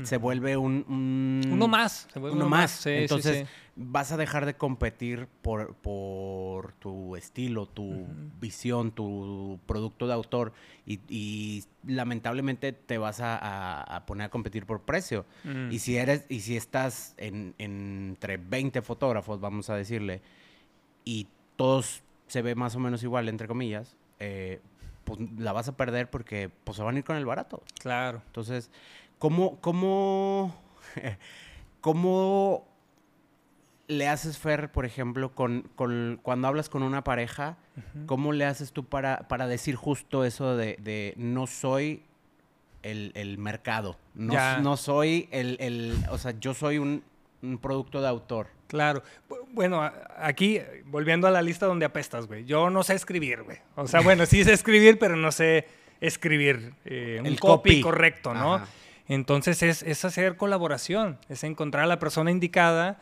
se 0.04 0.18
vuelve 0.18 0.58
un, 0.58 1.44
Uno 1.52 1.68
más. 1.68 2.08
uno, 2.16 2.50
más. 2.50 2.88
Entonces 2.88 3.48
vas 3.82 4.12
a 4.12 4.18
dejar 4.18 4.46
de 4.46 4.56
competir 4.56 5.28
por, 5.42 5.74
por 5.76 6.74
tu 6.74 7.16
estilo, 7.16 7.66
tu 7.66 8.06
visión, 8.40 8.92
tu 8.92 9.60
producto 9.66 10.06
de 10.06 10.14
autor 10.14 10.54
y, 10.86 11.64
lamentablemente 11.88 12.74
te 12.74 12.98
vas 12.98 13.20
a, 13.22 14.04
poner 14.06 14.28
a 14.28 14.30
competir 14.30 14.66
por 14.66 14.82
precio. 14.82 15.26
Y 15.72 15.80
si 15.80 15.98
eres 15.98 16.26
y 16.30 16.42
si 16.42 16.58
estás 16.58 17.16
en, 17.18 17.56
entre 17.58 18.38
20 18.38 18.82
fotógrafos, 18.82 19.40
vamos 19.40 19.70
a 19.70 19.76
decirle, 19.76 20.22
y 21.06 21.28
todos 21.56 22.04
se 22.28 22.42
ve 22.42 22.56
más 22.56 22.76
o 22.76 22.80
menos 22.80 23.02
igual, 23.02 23.30
entre 23.30 23.48
comillas, 23.48 23.96
eh, 24.20 24.60
pues 25.06 25.20
la 25.38 25.54
vas 25.54 25.70
a 25.70 25.78
perder 25.78 26.10
porque 26.10 26.52
pues, 26.64 26.78
se 26.78 26.84
van 26.84 26.96
a 26.96 27.00
ir 27.00 27.06
con 27.06 27.16
el 27.16 27.26
barato. 27.26 27.64
Claro. 27.80 28.22
Entonces, 28.28 28.70
¿Cómo, 29.20 29.60
cómo, 29.60 30.56
cómo 31.82 32.69
le 33.90 34.08
haces, 34.08 34.38
Fer, 34.38 34.72
por 34.72 34.86
ejemplo, 34.86 35.34
con, 35.34 35.70
cuando 36.22 36.48
hablas 36.48 36.70
con 36.70 36.84
una 36.84 37.04
pareja, 37.04 37.58
cómo 38.06 38.32
le 38.34 38.46
haces 38.46 38.72
tú 38.72 38.86
para, 38.86 39.28
para 39.28 39.48
decir 39.48 39.76
justo 39.76 40.24
eso 40.24 40.56
de, 40.56 41.14
no 41.18 41.48
soy 41.48 42.04
el, 42.84 43.38
mercado, 43.40 43.98
no, 44.14 44.60
no 44.62 44.78
soy 44.78 45.28
el, 45.32 45.98
o 46.12 46.20
sea, 46.20 46.40
yo 46.40 46.54
soy 46.54 46.78
un, 46.78 47.04
producto 47.62 48.00
de 48.00 48.08
autor? 48.08 48.48
Claro. 48.68 49.02
Bueno, 49.54 49.82
aquí, 50.18 50.60
volviendo 50.86 51.26
a 51.26 51.32
la 51.32 51.42
lista 51.42 51.66
donde 51.66 51.86
apestas, 51.86 52.28
güey. 52.28 52.46
Yo 52.46 52.70
no 52.70 52.84
sé 52.84 52.94
escribir, 52.94 53.42
güey. 53.42 53.58
O 53.76 53.88
sea, 53.88 54.02
bueno, 54.02 54.28
sí 54.28 54.44
sé 54.44 54.54
escribir, 54.54 55.00
pero 55.00 55.16
no 55.16 55.32
sé 55.32 55.66
escribir 56.00 56.76
eh, 56.86 57.18
un 57.20 57.26
el 57.26 57.40
copy, 57.40 57.82
correcto, 57.82 58.36
¿no? 58.36 58.62
Entonces 59.08 59.64
es, 59.64 60.06
hacer 60.06 60.38
colaboración, 60.38 61.18
es 61.30 61.44
encontrar 61.44 61.86
a 61.86 61.88
la 61.88 61.98
persona 61.98 62.30
indicada 62.30 63.00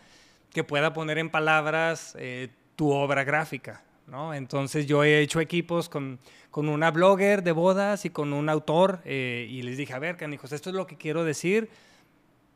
que 0.53 0.63
pueda 0.63 0.93
poner 0.93 1.17
en 1.17 1.29
palabras 1.29 2.15
eh, 2.19 2.49
tu 2.75 2.91
obra 2.91 3.23
gráfica. 3.23 3.83
¿no? 4.07 4.33
Entonces 4.33 4.85
yo 4.85 5.03
he 5.03 5.19
hecho 5.19 5.39
equipos 5.39 5.89
con, 5.89 6.19
con 6.49 6.69
una 6.69 6.91
blogger 6.91 7.43
de 7.43 7.51
bodas 7.51 8.05
y 8.05 8.09
con 8.09 8.33
un 8.33 8.49
autor 8.49 9.01
eh, 9.05 9.47
y 9.49 9.61
les 9.61 9.77
dije, 9.77 9.93
a 9.93 9.99
ver, 9.99 10.17
canijos, 10.17 10.51
esto 10.51 10.69
es 10.69 10.75
lo 10.75 10.87
que 10.87 10.95
quiero 10.95 11.23
decir, 11.23 11.69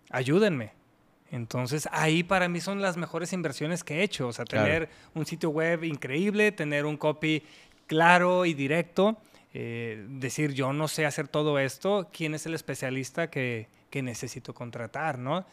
ayúdenme. 0.10 0.72
Entonces 1.30 1.88
ahí 1.92 2.24
para 2.24 2.50
mí 2.50 2.60
son 2.60 2.82
las 2.82 2.98
mejores 2.98 3.34
inversiones 3.34 3.84
que 3.84 4.00
he 4.00 4.04
hecho, 4.04 4.28
o 4.28 4.34
sea, 4.34 4.46
tener 4.46 4.90
un 5.14 5.26
sitio 5.26 5.50
web 5.50 5.84
increíble, 5.84 6.52
tener 6.52 6.86
un 6.86 6.98
copy 6.98 7.44
claro 7.88 8.46
y 8.46 8.54
directo 8.54 9.18
eh, 9.54 10.06
decir 10.08 10.54
yo 10.54 10.72
no 10.72 10.88
sé 10.88 11.06
hacer 11.06 11.28
todo 11.28 11.60
esto, 11.60 12.10
¿quién 12.14 12.34
es 12.34 12.46
el 12.46 12.54
especialista 12.54 13.30
que, 13.30 13.68
necesito 13.94 14.54
contratar? 14.54 15.20
¿no? 15.20 15.46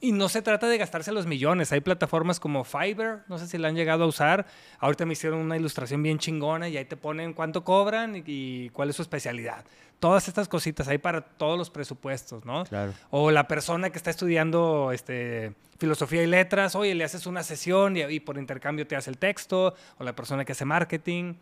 Y 0.00 0.12
no 0.12 0.28
se 0.28 0.42
trata 0.42 0.68
de 0.68 0.76
gastarse 0.76 1.12
los 1.12 1.26
millones. 1.26 1.72
Hay 1.72 1.80
plataformas 1.80 2.40
como 2.40 2.64
Fiverr, 2.64 3.24
no 3.28 3.38
sé 3.38 3.46
si 3.46 3.58
la 3.58 3.68
han 3.68 3.74
llegado 3.74 4.04
a 4.04 4.06
usar. 4.06 4.46
Ahorita 4.78 5.06
me 5.06 5.14
hicieron 5.14 5.38
una 5.38 5.56
ilustración 5.56 6.02
bien 6.02 6.18
chingona 6.18 6.68
y 6.68 6.76
ahí 6.76 6.84
te 6.84 6.96
ponen 6.96 7.32
cuánto 7.32 7.64
cobran 7.64 8.22
y, 8.26 8.68
cuál 8.70 8.90
es 8.90 8.96
su 8.96 9.02
especialidad. 9.02 9.64
Todas 10.00 10.28
estas 10.28 10.48
cositas 10.48 10.88
hay 10.88 10.98
para 10.98 11.22
todos 11.22 11.56
los 11.56 11.70
presupuestos, 11.70 12.44
¿no? 12.44 12.64
Claro. 12.64 12.92
O 13.10 13.30
la 13.30 13.48
persona 13.48 13.90
que 13.90 13.96
está 13.96 14.10
estudiando 14.10 14.90
este, 14.92 15.54
filosofía 15.78 16.22
y 16.22 16.26
letras, 16.26 16.74
oye, 16.74 16.94
le 16.94 17.04
haces 17.04 17.26
una 17.26 17.42
sesión 17.42 17.96
y, 17.96 18.20
por 18.20 18.36
intercambio 18.36 18.86
te 18.86 18.96
hace 18.96 19.10
el 19.10 19.16
texto. 19.16 19.74
O 19.98 20.04
la 20.04 20.14
persona 20.14 20.44
que 20.44 20.52
hace 20.52 20.64
marketing. 20.64 21.34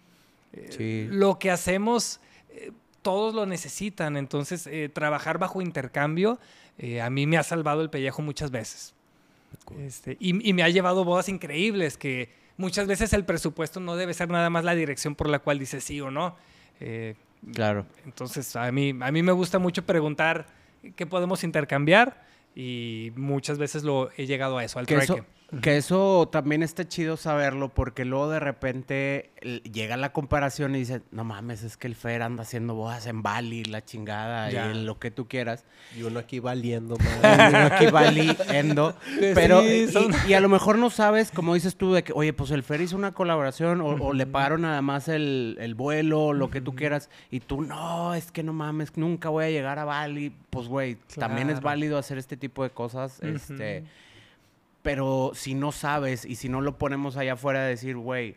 Eh, 0.52 0.66
sí. 0.70 1.08
lo 1.10 1.38
que 1.38 1.50
hacemos, 1.50 2.20
eh, 2.50 2.70
todos 3.00 3.34
lo 3.34 3.46
necesitan. 3.46 4.16
Entonces, 4.16 4.66
eh, 4.66 4.88
trabajar 4.92 5.38
bajo 5.38 5.62
intercambio 5.62 6.38
eh, 6.78 7.00
a 7.00 7.10
mí 7.10 7.26
me 7.26 7.38
ha 7.38 7.42
salvado 7.42 7.82
el 7.82 7.90
pellejo 7.90 8.22
muchas 8.22 8.50
veces. 8.50 8.94
Este, 9.78 10.16
y, 10.18 10.52
me 10.52 10.62
ha 10.62 10.68
llevado 10.68 11.04
bodas 11.04 11.28
increíbles 11.28 11.96
que 11.96 12.30
muchas 12.56 12.86
veces 12.86 13.12
el 13.12 13.24
presupuesto 13.24 13.80
no 13.80 13.96
debe 13.96 14.14
ser 14.14 14.30
nada 14.30 14.50
más 14.50 14.64
la 14.64 14.74
dirección 14.74 15.14
por 15.14 15.28
la 15.28 15.38
cual 15.38 15.58
dice 15.58 15.80
sí 15.80 16.00
o 16.00 16.10
no. 16.10 16.36
Eh, 16.80 17.14
claro. 17.52 17.86
Entonces, 18.04 18.56
a 18.56 18.70
mí, 18.72 18.94
a 19.00 19.12
mí 19.12 19.22
me 19.22 19.32
gusta 19.32 19.58
mucho 19.58 19.84
preguntar 19.84 20.46
qué 20.96 21.06
podemos 21.06 21.44
intercambiar 21.44 22.24
y 22.54 23.12
muchas 23.16 23.58
veces 23.58 23.84
lo 23.84 24.10
he 24.16 24.26
llegado 24.26 24.58
a 24.58 24.64
eso, 24.64 24.78
al 24.78 24.86
trueque. 24.86 25.22
Que 25.60 25.76
eso 25.76 26.30
también 26.32 26.62
está 26.62 26.88
chido 26.88 27.18
saberlo 27.18 27.68
porque 27.68 28.06
luego 28.06 28.30
de 28.30 28.40
repente 28.40 29.32
llega 29.70 29.98
la 29.98 30.10
comparación 30.10 30.74
y 30.74 30.78
dice, 30.78 31.02
no 31.10 31.24
mames, 31.24 31.62
es 31.62 31.76
que 31.76 31.86
el 31.86 31.94
Fer 31.94 32.22
anda 32.22 32.42
haciendo 32.42 32.74
bodas 32.74 33.06
en 33.06 33.22
Bali, 33.22 33.64
la 33.64 33.84
chingada, 33.84 34.50
y 34.50 34.82
lo 34.82 34.98
que 34.98 35.10
tú 35.10 35.28
quieras. 35.28 35.66
Y 35.94 36.04
uno 36.04 36.20
aquí 36.20 36.38
valiendo, 36.38 36.96
madre. 37.22 37.44
y 37.44 37.48
uno 37.48 37.74
aquí 37.74 37.86
valiendo. 37.86 38.96
Pero, 39.34 39.62
y, 39.62 40.32
a 40.32 40.40
lo 40.40 40.48
mejor 40.48 40.78
no 40.78 40.88
sabes, 40.88 41.30
como 41.30 41.52
dices 41.52 41.76
tú, 41.76 41.92
de 41.92 42.02
que, 42.02 42.14
oye, 42.14 42.32
pues 42.32 42.50
el 42.50 42.62
Fer 42.62 42.80
hizo 42.80 42.96
una 42.96 43.12
colaboración 43.12 43.82
o, 43.82 44.14
le 44.14 44.26
pagaron 44.26 44.62
nada 44.62 44.80
más 44.80 45.08
el, 45.08 45.58
el 45.60 45.74
vuelo, 45.74 46.32
lo 46.32 46.50
que 46.50 46.62
tú 46.62 46.74
quieras, 46.74 47.10
y 47.30 47.40
tú, 47.40 47.60
no, 47.60 48.14
es 48.14 48.32
que 48.32 48.42
no 48.42 48.54
mames, 48.54 48.96
nunca 48.96 49.28
voy 49.28 49.44
a 49.44 49.50
llegar 49.50 49.78
a 49.78 49.84
Bali. 49.84 50.32
Pues, 50.48 50.66
güey, 50.66 50.96
también 51.18 51.50
es 51.50 51.60
válido 51.60 51.98
hacer 51.98 52.16
este 52.16 52.38
tipo 52.38 52.62
de 52.62 52.70
cosas, 52.70 53.20
este 53.20 53.84
pero 54.82 55.32
si 55.34 55.54
no 55.54 55.72
sabes 55.72 56.24
y 56.24 56.36
si 56.36 56.48
no 56.48 56.60
lo 56.60 56.78
ponemos 56.78 57.16
allá 57.16 57.34
afuera 57.34 57.62
de 57.62 57.70
decir, 57.70 57.96
güey, 57.96 58.36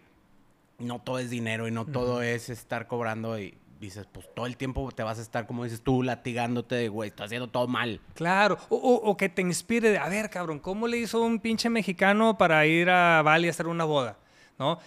no 0.80 1.00
todo 1.00 1.20
es 1.20 1.30
dinero 1.30 1.68
y 1.68 1.72
no 1.72 1.86
todo 1.86 2.22
es 2.22 2.50
estar 2.50 2.88
cobrando 2.88 3.40
y 3.40 3.58
dices, 3.80 4.08
pues 4.12 4.28
todo 4.34 4.46
el 4.46 4.58
tiempo 4.58 4.90
te 4.92 5.04
vas 5.04 5.20
a 5.20 5.22
estar, 5.22 5.48
como 5.48 5.64
dices 5.64 5.82
tú, 5.82 6.04
latigándote 6.04 6.76
de, 6.76 6.90
güey, 6.90 7.10
estás 7.10 7.28
haciendo 7.28 7.50
todo 7.50 7.68
mal. 7.68 8.02
Claro, 8.14 8.58
o, 8.70 8.78
o, 8.78 9.18
que 9.18 9.30
te 9.30 9.42
inspire 9.42 9.90
de, 9.90 9.98
a 9.98 10.08
ver, 10.08 10.30
cabrón, 10.30 10.60
¿cómo 10.60 10.88
le 10.88 10.98
hizo 10.98 11.22
un 11.22 11.40
pinche 11.40 11.70
mexicano 11.70 12.38
para 12.38 12.66
ir 12.66 12.90
a 12.90 13.22
Bali 13.22 13.48
a 13.48 13.52
hacer 13.52 13.68
una 13.68 13.86
boda? 13.86 14.18
¿No? 14.58 14.80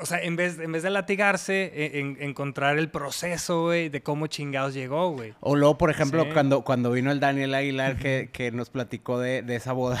O 0.00 0.06
sea, 0.06 0.22
en 0.22 0.36
vez, 0.36 0.58
en 0.58 0.70
vez 0.72 0.82
de 0.82 0.90
latigarse, 0.90 1.72
e, 1.74 2.00
en, 2.00 2.18
encontrar 2.20 2.78
el 2.78 2.90
proceso, 2.90 3.62
güey, 3.64 3.88
de 3.88 4.02
cómo 4.02 4.26
chingados 4.26 4.74
llegó, 4.74 5.10
güey. 5.12 5.34
O 5.40 5.56
luego, 5.56 5.78
por 5.78 5.90
ejemplo, 5.90 6.26
cuando, 6.32 6.62
cuando 6.62 6.90
vino 6.90 7.10
el 7.10 7.20
Daniel 7.20 7.54
Aguilar 7.54 7.96
que, 7.96 8.28
que 8.32 8.50
nos 8.50 8.68
platicó 8.68 9.18
de, 9.18 9.42
de 9.42 9.56
esa 9.56 9.72
boda. 9.72 9.96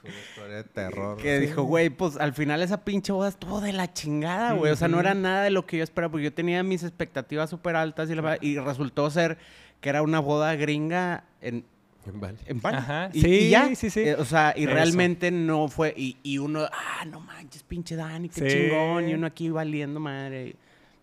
Fue 0.00 0.10
una 0.10 0.20
historia 0.20 0.56
de 0.56 0.64
terror. 0.64 1.16
que 1.18 1.38
dijo, 1.38 1.62
güey, 1.62 1.88
pues 1.90 2.16
al 2.16 2.34
final 2.34 2.62
esa 2.62 2.84
pinche 2.84 3.12
boda 3.12 3.28
estuvo 3.28 3.60
de 3.60 3.72
la 3.72 3.92
chingada, 3.92 4.54
güey. 4.54 4.72
O 4.72 4.76
sea, 4.76 4.88
no 4.88 4.98
era 4.98 5.14
nada 5.14 5.44
de 5.44 5.50
lo 5.50 5.66
que 5.66 5.76
yo 5.76 5.84
esperaba, 5.84 6.10
porque 6.10 6.24
yo 6.24 6.32
tenía 6.32 6.62
mis 6.62 6.82
expectativas 6.82 7.50
súper 7.50 7.76
altas 7.76 8.08
y, 8.10 8.46
y 8.46 8.58
resultó 8.58 9.08
ser 9.10 9.38
que 9.80 9.88
era 9.90 10.02
una 10.02 10.18
boda 10.18 10.56
gringa 10.56 11.24
en, 11.40 11.64
en 12.06 12.20
Bali. 12.20 12.38
En 12.46 12.60
Bali. 12.60 12.76
Ajá. 12.76 13.10
Y, 13.12 13.20
sí, 13.20 13.50
ya. 13.50 13.74
sí, 13.74 13.90
sí. 13.90 14.00
Eh, 14.00 14.14
o 14.14 14.24
sea, 14.24 14.54
y 14.56 14.66
realmente 14.66 15.30
no 15.30 15.68
fue. 15.68 15.94
Y, 15.96 16.16
y, 16.22 16.38
uno, 16.38 16.66
ah, 16.70 17.04
no 17.06 17.20
manches, 17.20 17.62
pinche 17.62 17.96
Dani, 17.96 18.28
qué 18.28 18.46
chingón. 18.46 19.08
Y 19.08 19.14
uno 19.14 19.26
aquí 19.26 19.48
valiendo 19.50 20.00
madre. 20.00 20.56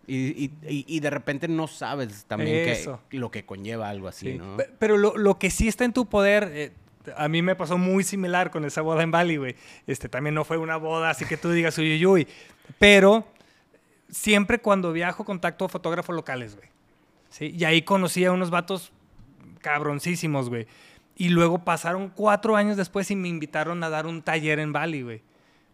Y, 0.07 0.45
y, 0.45 0.51
y, 0.67 0.99
de 0.99 1.09
repente 1.09 1.47
no 1.47 1.67
sabes 1.67 2.25
también 2.25 2.65
que, 2.65 3.17
lo 3.17 3.31
que 3.31 3.45
conlleva 3.45 3.87
algo 3.87 4.07
así, 4.07 4.33
¿no? 4.33 4.57
Pero 4.79 4.97
lo, 4.97 5.15
lo, 5.15 5.37
que 5.37 5.49
sí 5.51 5.67
está 5.67 5.85
en 5.85 5.93
tu 5.93 6.07
poder, 6.07 6.49
eh, 6.53 6.71
a 7.15 7.29
mí 7.29 7.41
me 7.41 7.55
pasó 7.55 7.77
muy 7.77 8.03
similar 8.03 8.51
con 8.51 8.65
esa 8.65 8.81
boda 8.81 9.03
en 9.03 9.11
Bali, 9.11 9.37
güey. 9.37 9.55
Este, 9.87 10.09
también 10.09 10.35
no 10.35 10.43
fue 10.43 10.57
una 10.57 10.75
boda, 10.75 11.11
así 11.11 11.25
que 11.25 11.37
tú 11.37 11.51
digas 11.51 11.77
uy, 11.77 12.03
uy, 12.05 12.27
Pero 12.79 13.25
siempre 14.09 14.59
cuando 14.59 14.91
viajo 14.91 15.23
contacto 15.23 15.65
a 15.65 15.69
fotógrafos 15.69 16.15
locales, 16.15 16.55
güey. 16.55 16.69
¿Sí? 17.29 17.55
Y 17.57 17.63
ahí 17.63 17.83
conocí 17.83 18.25
a 18.25 18.31
unos 18.31 18.49
vatos 18.49 18.91
cabroncísimos, 19.61 20.49
güey. 20.49 20.67
Y 21.15 21.29
luego 21.29 21.59
pasaron 21.59 22.09
cuatro 22.09 22.55
años 22.55 22.77
después 22.77 23.09
y 23.11 23.15
me 23.15 23.27
invitaron 23.27 23.83
a 23.83 23.89
dar 23.89 24.07
un 24.07 24.21
taller 24.21 24.59
en 24.59 24.73
Bali, 24.73 25.01
güey. 25.01 25.21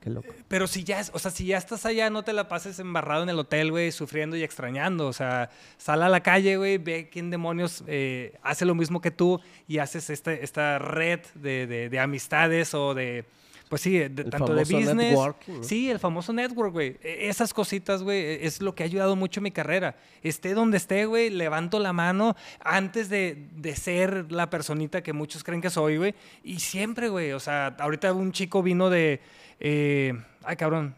Qué 0.02 0.10
loco. 0.10 0.28
Pero 0.47 0.67
si 0.67 0.84
ya, 0.84 1.02
o 1.13 1.19
sea, 1.19 1.32
si 1.32 1.47
ya 1.47 1.58
estás 1.58 1.86
allá, 1.86 2.10
no 2.10 2.23
te 2.23 2.34
la 2.34 2.47
pases 2.47 2.80
embarrado 2.80 3.23
en 3.23 3.30
el 3.30 3.39
hotel, 3.39 3.71
güey, 3.71 3.91
sufriendo 3.91 4.36
y 4.36 4.43
extrañando. 4.43 5.08
O 5.08 5.13
sea, 5.13 5.50
sal 5.78 6.04
a 6.04 6.10
la 6.10 6.21
calle, 6.21 6.58
güey, 6.58 6.78
ve 6.78 7.10
quién 7.12 7.30
demonios 7.30 7.84
eh, 7.88 8.38
hace 8.43 8.65
lo 8.65 8.76
mismo 8.76 9.02
que 9.02 9.12
tú 9.12 9.41
y 9.67 9.80
haces 9.80 10.10
este, 10.10 10.43
esta 10.43 10.80
red 10.80 11.21
de 11.36 12.00
amistades 12.00 12.73
o 12.73 12.93
de, 12.93 13.26
pues 13.69 13.82
sí, 13.82 13.99
tanto 14.30 14.53
de 14.53 14.63
business. 14.63 15.19
Sí, 15.62 15.89
el 15.89 15.99
famoso 15.99 16.32
network, 16.32 16.71
güey. 16.71 16.97
E, 17.03 17.27
esas 17.27 17.53
cositas, 17.53 18.01
güey, 18.01 18.19
e, 18.19 18.45
es 18.45 18.62
lo 18.62 18.73
que 18.73 18.84
ha 18.84 18.86
ayudado 18.86 19.15
mucho 19.15 19.39
en 19.39 19.45
mi 19.45 19.51
carrera. 19.51 19.95
Esté 20.23 20.53
donde 20.53 20.77
esté, 20.77 21.06
güey, 21.06 21.30
levanto 21.30 21.80
la 21.80 21.91
mano 21.91 22.36
antes 22.62 23.10
de, 23.10 23.49
de, 23.56 23.75
ser 23.75 24.32
la 24.32 24.49
personita 24.49 25.03
que 25.03 25.12
muchos 25.12 25.43
creen 25.43 25.62
que 25.62 25.69
soy, 25.69 25.97
güey. 25.97 26.15
Y 26.43 26.60
siempre, 26.60 27.10
güey, 27.10 27.34
o 27.34 27.39
sea, 27.39 27.75
ahorita 27.80 28.13
un 28.13 28.32
chico 28.32 28.63
vino 28.63 28.89
de. 28.89 29.19
Eh, 29.60 30.13
ay, 30.43 30.56
cabrón. 30.56 30.95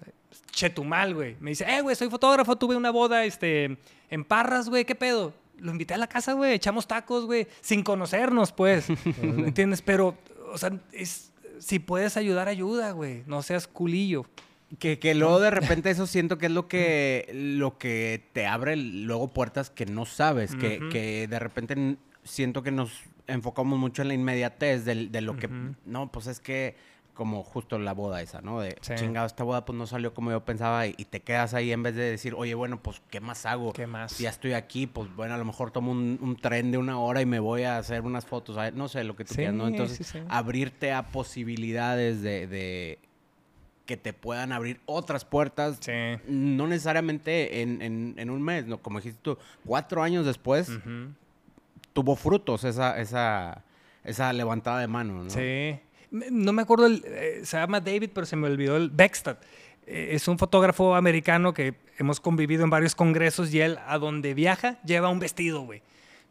Chetumal, 0.51 1.15
güey. 1.15 1.37
Me 1.39 1.51
dice, 1.51 1.65
eh, 1.67 1.81
güey, 1.81 1.95
soy 1.95 2.09
fotógrafo, 2.09 2.55
tuve 2.55 2.75
una 2.75 2.91
boda 2.91 3.25
este, 3.25 3.77
en 4.09 4.23
Parras, 4.23 4.69
güey, 4.69 4.85
¿qué 4.85 4.93
pedo? 4.93 5.33
Lo 5.57 5.71
invité 5.71 5.95
a 5.95 5.97
la 5.97 6.07
casa, 6.07 6.33
güey, 6.33 6.53
echamos 6.53 6.87
tacos, 6.87 7.25
güey, 7.25 7.47
sin 7.61 7.83
conocernos, 7.83 8.51
pues. 8.51 8.87
¿Me 9.21 9.47
entiendes? 9.47 9.81
Pero, 9.81 10.15
o 10.51 10.57
sea, 10.57 10.71
es 10.91 11.29
si 11.59 11.79
puedes 11.79 12.17
ayudar, 12.17 12.47
ayuda, 12.47 12.91
güey. 12.91 13.23
No 13.27 13.41
seas 13.41 13.67
culillo. 13.67 14.25
Que, 14.77 14.99
que 14.99 15.15
luego 15.15 15.39
de 15.39 15.49
repente 15.49 15.89
eso 15.89 16.05
siento 16.05 16.37
que 16.37 16.45
es 16.45 16.51
lo 16.51 16.67
que, 16.67 17.29
lo 17.33 17.77
que 17.77 18.27
te 18.33 18.45
abre 18.45 18.75
luego 18.75 19.27
puertas 19.27 19.69
que 19.69 19.85
no 19.85 20.05
sabes. 20.05 20.55
que, 20.55 20.79
que, 20.91 21.27
de 21.27 21.39
repente 21.39 21.97
siento 22.23 22.61
que 22.61 22.71
nos 22.71 22.91
enfocamos 23.25 23.79
mucho 23.79 24.03
en 24.03 24.09
la 24.09 24.13
inmediatez 24.13 24.85
de, 24.85 25.07
de 25.07 25.21
lo 25.21 25.37
que... 25.37 25.49
No, 25.85 26.11
pues 26.11 26.27
es 26.27 26.39
que 26.39 26.75
como 27.19 27.43
justo 27.43 27.77
la 27.77 27.91
boda 27.91 28.21
esa, 28.21 28.39
¿no? 28.39 28.61
De 28.61 28.77
chingado, 28.95 29.27
esta 29.27 29.43
boda 29.43 29.65
pues 29.65 29.77
no 29.77 29.85
salió 29.85 30.13
como 30.13 30.31
yo 30.31 30.45
pensaba 30.45 30.87
y, 30.87 30.93
te 30.93 31.19
quedas 31.19 31.53
ahí 31.53 31.73
en 31.73 31.83
vez 31.83 31.93
de 31.93 32.03
decir, 32.03 32.33
oye, 32.33 32.55
bueno, 32.55 32.81
pues 32.81 33.01
¿qué 33.09 33.19
más 33.19 33.45
hago? 33.45 33.73
¿Qué 33.73 33.87
más? 33.87 34.13
Si 34.13 34.23
ya 34.23 34.29
estoy 34.29 34.53
aquí, 34.53 34.87
pues 34.87 35.13
bueno, 35.17 35.33
a 35.33 35.37
lo 35.37 35.43
mejor 35.43 35.71
tomo 35.71 35.91
un, 35.91 36.37
tren 36.41 36.71
de 36.71 36.77
una 36.77 36.97
hora 36.97 37.21
y 37.21 37.25
me 37.25 37.41
voy 37.41 37.63
a 37.63 37.77
hacer 37.77 38.03
unas 38.03 38.25
fotos, 38.25 38.57
no 38.73 38.87
sé, 38.87 39.03
lo 39.03 39.17
que 39.17 39.25
tú 39.25 39.35
quieras, 39.35 39.53
¿no? 39.53 39.67
Entonces, 39.67 40.13
abrirte 40.29 40.93
a 40.93 41.07
posibilidades 41.07 42.21
de, 42.21 42.99
que 43.85 43.97
te 43.97 44.13
puedan 44.13 44.53
abrir 44.53 44.79
otras 44.85 45.25
puertas, 45.25 45.77
no 46.25 46.67
necesariamente 46.67 47.61
en, 47.61 47.81
en, 48.17 48.29
un 48.29 48.41
mes, 48.41 48.65
¿no? 48.65 48.77
Como 48.77 48.99
dijiste 48.99 49.19
tú, 49.21 49.37
cuatro 49.65 50.03
años 50.03 50.25
después 50.25 50.71
tuvo 51.91 52.15
frutos 52.15 52.63
esa, 52.63 52.97
esa, 52.97 53.61
esa 54.05 54.31
levantada 54.31 54.79
de 54.79 54.87
mano, 54.87 55.25
¿no? 55.25 55.29
Sí 55.29 55.81
no 56.11 56.53
me 56.53 56.61
acuerdo, 56.61 56.87
eh, 56.87 57.41
se 57.43 57.57
llama 57.57 57.79
David, 57.79 58.11
pero 58.13 58.25
se 58.25 58.35
me 58.35 58.47
olvidó 58.47 58.77
el 58.77 58.89
Beckstad. 58.89 59.37
Eh, 59.85 60.09
es 60.11 60.27
un 60.27 60.37
fotógrafo 60.37 60.95
americano 60.95 61.53
que 61.53 61.75
hemos 61.97 62.19
convivido 62.19 62.63
en 62.63 62.69
varios 62.69 62.95
congresos 62.95 63.53
y 63.53 63.61
él 63.61 63.79
a 63.87 63.97
donde 63.97 64.33
viaja 64.33 64.81
lleva 64.83 65.09
un 65.09 65.19
vestido, 65.19 65.61
güey. 65.61 65.81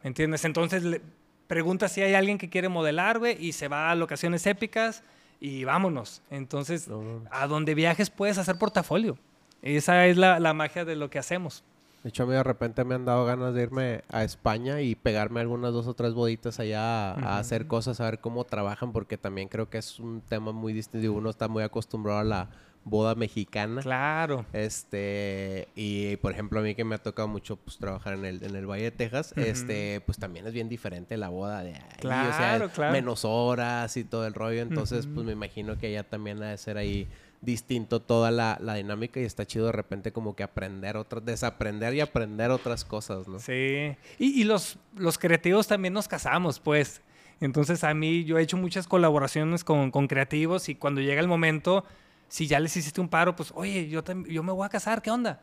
¿Me 0.02 0.08
entiendes? 0.08 0.44
Entonces 0.44 0.82
le 0.84 1.00
pregunta 1.46 1.88
si 1.88 2.02
hay 2.02 2.14
alguien 2.14 2.38
que 2.38 2.48
quiere 2.48 2.68
modelar, 2.68 3.18
güey, 3.18 3.36
y 3.44 3.52
se 3.52 3.68
va 3.68 3.90
a 3.90 3.94
locaciones 3.94 4.46
épicas 4.46 5.02
y 5.40 5.64
vámonos. 5.64 6.22
Entonces, 6.30 6.88
a 7.30 7.46
donde 7.46 7.74
viajes 7.74 8.10
puedes 8.10 8.38
hacer 8.38 8.58
portafolio. 8.58 9.18
Esa 9.62 10.06
es 10.06 10.16
la, 10.16 10.38
la 10.38 10.54
magia 10.54 10.84
de 10.84 10.94
lo 10.94 11.10
que 11.10 11.18
hacemos. 11.18 11.64
De 12.02 12.10
hecho, 12.10 12.22
a 12.22 12.26
mí 12.26 12.32
de 12.32 12.44
repente 12.44 12.84
me 12.84 12.94
han 12.94 13.04
dado 13.04 13.24
ganas 13.24 13.54
de 13.54 13.62
irme 13.62 14.02
a 14.08 14.22
España 14.22 14.80
y 14.80 14.94
pegarme 14.94 15.40
algunas 15.40 15.72
dos 15.72 15.86
o 15.88 15.94
tres 15.94 16.14
boditas 16.14 16.60
allá 16.60 17.12
a, 17.12 17.38
hacer 17.38 17.66
cosas, 17.66 18.00
a 18.00 18.04
ver 18.04 18.20
cómo 18.20 18.44
trabajan, 18.44 18.92
porque 18.92 19.18
también 19.18 19.48
creo 19.48 19.68
que 19.68 19.78
es 19.78 19.98
un 19.98 20.20
tema 20.20 20.52
muy 20.52 20.72
distinto. 20.72 21.12
Uno 21.12 21.30
está 21.30 21.48
muy 21.48 21.64
acostumbrado 21.64 22.20
a 22.20 22.24
la 22.24 22.48
boda 22.84 23.14
mexicana. 23.14 23.82
Claro. 23.82 24.46
Este, 24.52 25.68
y 25.74 26.16
por 26.18 26.32
ejemplo, 26.32 26.60
a 26.60 26.62
mí 26.62 26.74
que 26.74 26.84
me 26.84 26.94
ha 26.94 26.98
tocado 26.98 27.28
mucho 27.28 27.56
pues, 27.56 27.78
trabajar 27.78 28.14
en 28.14 28.24
el, 28.24 28.42
en 28.42 28.54
el 28.56 28.66
Valle 28.66 28.84
de 28.84 28.90
Texas, 28.92 29.32
este, 29.36 30.00
pues 30.06 30.18
también 30.18 30.46
es 30.46 30.52
bien 30.52 30.68
diferente 30.68 31.16
la 31.16 31.28
boda 31.28 31.62
de 31.62 31.74
ahí. 31.74 31.82
Claro, 32.00 32.30
o 32.30 32.32
sea, 32.32 32.68
claro. 32.68 32.92
Menos 32.92 33.24
horas 33.24 33.96
y 33.96 34.04
todo 34.04 34.26
el 34.26 34.34
rollo. 34.34 34.62
Entonces, 34.62 35.06
pues 35.12 35.26
me 35.26 35.32
imagino 35.32 35.78
que 35.78 35.88
allá 35.88 36.04
también 36.04 36.42
ha 36.42 36.50
de 36.50 36.58
ser 36.58 36.78
ahí 36.78 37.08
distinto 37.40 38.00
toda 38.00 38.30
la, 38.30 38.58
dinámica 38.74 39.20
y 39.20 39.24
está 39.24 39.46
chido 39.46 39.66
de 39.66 39.72
repente 39.72 40.12
como 40.12 40.34
que 40.34 40.42
aprender 40.42 40.96
otras, 40.96 41.24
desaprender 41.24 41.94
y 41.94 42.00
aprender 42.00 42.50
otras 42.50 42.84
cosas, 42.84 43.28
¿no? 43.28 43.38
Sí. 43.38 43.96
Y, 44.18 44.44
los, 44.44 44.78
los 44.96 45.18
creativos 45.18 45.66
también 45.66 45.94
nos 45.94 46.08
casamos, 46.08 46.58
pues. 46.60 47.02
Entonces 47.40 47.84
a 47.84 47.94
mí 47.94 48.24
yo 48.24 48.38
he 48.38 48.42
hecho 48.42 48.56
muchas 48.56 48.88
colaboraciones 48.88 49.62
con, 49.62 49.92
con 49.92 50.08
creativos 50.08 50.68
y 50.68 50.74
cuando 50.74 51.00
llega 51.00 51.20
el 51.20 51.28
momento, 51.28 51.84
si 52.26 52.48
ya 52.48 52.58
les 52.58 52.76
hiciste 52.76 53.00
un 53.00 53.08
paro, 53.08 53.36
pues, 53.36 53.52
oye, 53.54 53.88
yo, 53.88 54.02
yo 54.28 54.42
me 54.42 54.52
voy 54.52 54.66
a 54.66 54.68
casar, 54.68 55.02
¿qué 55.02 55.10
onda? 55.10 55.40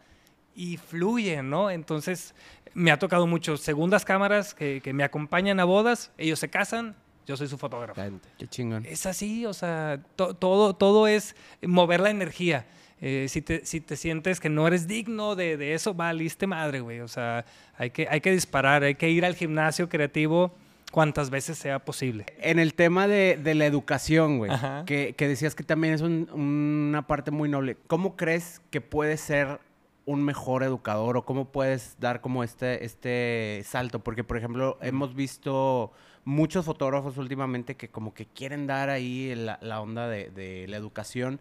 Y 0.53 0.75
fluye, 0.75 1.41
¿no? 1.41 1.71
Entonces 1.71 2.35
me 2.73 2.91
ha 2.91 2.99
tocado 2.99 3.27
mucho 3.27 3.55
segundas 3.55 4.03
cámaras 4.03 4.53
que, 4.53 4.81
que 4.81 4.91
me 4.91 5.05
acompañan 5.05 5.61
a 5.61 5.63
bodas, 5.63 6.11
ellos 6.17 6.39
se 6.39 6.49
casan, 6.49 6.97
yo 7.25 7.37
soy 7.37 7.47
su 7.47 7.57
fotógrafo. 7.57 8.01
Qué 8.37 8.47
chingón. 8.47 8.85
Es 8.85 9.05
así, 9.05 9.45
o 9.45 9.53
sea, 9.53 10.01
todo, 10.15 10.75
todo 10.75 11.07
es 11.07 11.35
mover 11.61 11.99
la 11.99 12.09
energía. 12.09 12.65
Eh, 13.01 13.27
si, 13.29 13.41
te, 13.41 13.65
si 13.65 13.81
te 13.81 13.97
sientes 13.97 14.39
que 14.39 14.49
no 14.49 14.67
eres 14.67 14.87
digno 14.87 15.35
de, 15.35 15.57
de 15.57 15.73
eso, 15.73 15.93
valiste 15.93 16.47
madre, 16.47 16.79
güey. 16.79 17.01
O 17.01 17.07
sea, 17.07 17.45
hay 17.77 17.91
que, 17.91 18.07
hay 18.09 18.21
que 18.21 18.31
disparar, 18.31 18.83
hay 18.83 18.95
que 18.95 19.09
ir 19.09 19.25
al 19.25 19.35
gimnasio 19.35 19.89
creativo 19.89 20.53
cuantas 20.91 21.29
veces 21.29 21.57
sea 21.57 21.79
posible. 21.79 22.25
En 22.39 22.57
el 22.57 22.73
tema 22.73 23.07
de, 23.07 23.37
de 23.41 23.53
la 23.53 23.65
educación, 23.65 24.37
güey, 24.37 24.51
que, 24.85 25.13
que, 25.17 25.27
decías 25.27 25.53
que 25.53 25.63
también 25.63 25.93
es 25.93 26.01
una 26.01 27.05
parte 27.05 27.31
muy 27.31 27.49
noble. 27.49 27.75
¿Cómo 27.87 28.15
crees 28.15 28.61
que 28.69 28.79
puede 28.79 29.17
ser 29.17 29.59
un 30.05 30.23
mejor 30.23 30.63
educador 30.63 31.17
o 31.17 31.25
cómo 31.25 31.51
puedes 31.51 31.97
dar 31.99 32.21
como 32.21 32.45
este, 32.45 32.85
este 32.85 33.61
salto? 33.65 33.99
Porque, 33.99 34.23
por 34.23 34.37
ejemplo, 34.37 34.77
hemos 34.81 35.15
visto 35.15 35.91
muchos 36.25 36.65
fotógrafos 36.65 37.17
últimamente 37.17 37.75
que 37.77 37.89
como 37.89 38.13
que 38.13 38.25
quieren 38.25 38.65
dar 38.65 38.89
ahí 38.89 39.33
la, 39.35 39.59
la 39.61 39.79
onda 39.79 40.07
de, 40.07 40.31
de, 40.31 40.67
la 40.67 40.75
educación 40.75 41.39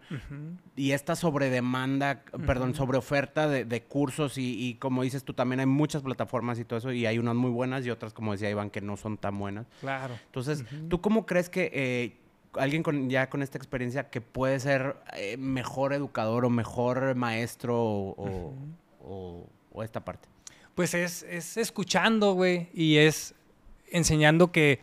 y 0.75 0.91
esta 0.91 1.15
sobredemanda, 1.15 2.23
perdón, 2.45 2.75
sobre 2.75 2.99
oferta 2.99 3.47
de, 3.47 3.65
de 3.65 3.83
cursos 3.83 4.37
y, 4.37 4.63
y, 4.63 4.75
como 4.75 5.01
dices 5.01 5.23
tú 5.23 5.33
también 5.33 5.59
hay 5.59 5.65
muchas 5.65 6.03
plataformas 6.03 6.59
y 6.59 6.65
todo 6.65 6.77
eso 6.77 6.91
y 6.91 7.07
hay 7.07 7.17
unas 7.17 7.35
muy 7.35 7.49
buenas 7.49 7.85
y 7.85 7.89
otras 7.89 8.13
como 8.13 8.31
decía 8.31 8.49
Iván 8.49 8.69
que 8.69 8.79
no 8.79 8.95
son 8.95 9.17
tan 9.17 9.37
buenas. 9.37 9.65
Claro. 9.81 10.13
Entonces, 10.27 10.63
¿tú 10.87 11.01
cómo 11.01 11.25
crees 11.25 11.49
que... 11.49 11.71
Eh, 11.73 12.17
alguien 12.57 12.83
con, 12.83 13.09
ya 13.09 13.29
con 13.29 13.43
esta 13.43 13.57
experiencia 13.57 14.09
que 14.09 14.21
puede 14.21 14.61
ser 14.61 14.95
eh, 15.17 15.35
mejor 15.35 15.91
educador 15.91 16.45
o 16.45 16.49
mejor 16.49 17.13
maestro 17.15 17.83
o, 17.83 18.53
o, 19.01 19.49
o 19.73 19.83
esta 19.83 20.05
parte? 20.05 20.29
Pues 20.73 20.93
es, 20.93 21.23
es 21.23 21.57
escuchando, 21.57 22.33
güey, 22.33 22.69
y 22.73 22.97
es 22.97 23.35
enseñando 23.91 24.51
que 24.51 24.81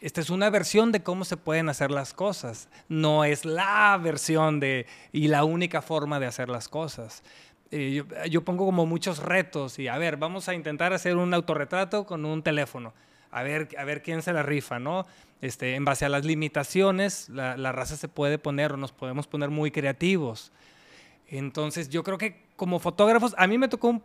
esta 0.00 0.20
es 0.20 0.30
una 0.30 0.48
versión 0.48 0.92
de 0.92 1.02
cómo 1.02 1.24
se 1.24 1.36
pueden 1.36 1.68
hacer 1.68 1.90
las 1.90 2.14
cosas, 2.14 2.68
no 2.88 3.24
es 3.24 3.44
la 3.44 3.98
versión 4.02 4.58
de 4.58 4.86
y 5.12 5.28
la 5.28 5.44
única 5.44 5.82
forma 5.82 6.18
de 6.18 6.26
hacer 6.26 6.48
las 6.48 6.68
cosas. 6.68 7.22
Eh, 7.70 7.92
yo, 7.92 8.04
yo, 8.24 8.42
pongo 8.42 8.64
como 8.64 8.86
muchos 8.86 9.18
retos 9.18 9.78
y 9.78 9.88
a 9.88 9.98
ver, 9.98 10.16
vamos 10.16 10.48
a 10.48 10.54
intentar 10.54 10.92
hacer 10.92 11.16
un 11.16 11.32
autorretrato 11.34 12.04
con 12.04 12.24
un 12.24 12.42
teléfono, 12.42 12.94
a 13.30 13.42
ver, 13.42 13.68
a 13.78 13.84
ver 13.84 14.02
quién 14.02 14.22
se 14.22 14.32
la 14.32 14.42
rifa, 14.42 14.78
¿no? 14.78 15.06
Este, 15.40 15.74
en 15.74 15.84
base 15.84 16.04
a 16.04 16.08
las 16.08 16.24
limitaciones, 16.24 17.28
la, 17.28 17.56
la 17.56 17.70
raza 17.72 17.96
se 17.96 18.08
puede 18.08 18.38
poner 18.38 18.72
o 18.72 18.76
nos 18.76 18.92
podemos 18.92 19.26
poner 19.26 19.50
muy 19.50 19.70
creativos. 19.70 20.50
Entonces 21.28 21.90
yo 21.90 22.02
creo 22.02 22.18
que 22.18 22.42
como 22.56 22.78
fotógrafos, 22.78 23.34
a 23.38 23.46
mí 23.46 23.56
me 23.56 23.68
tocó 23.68 23.88
un 23.88 24.02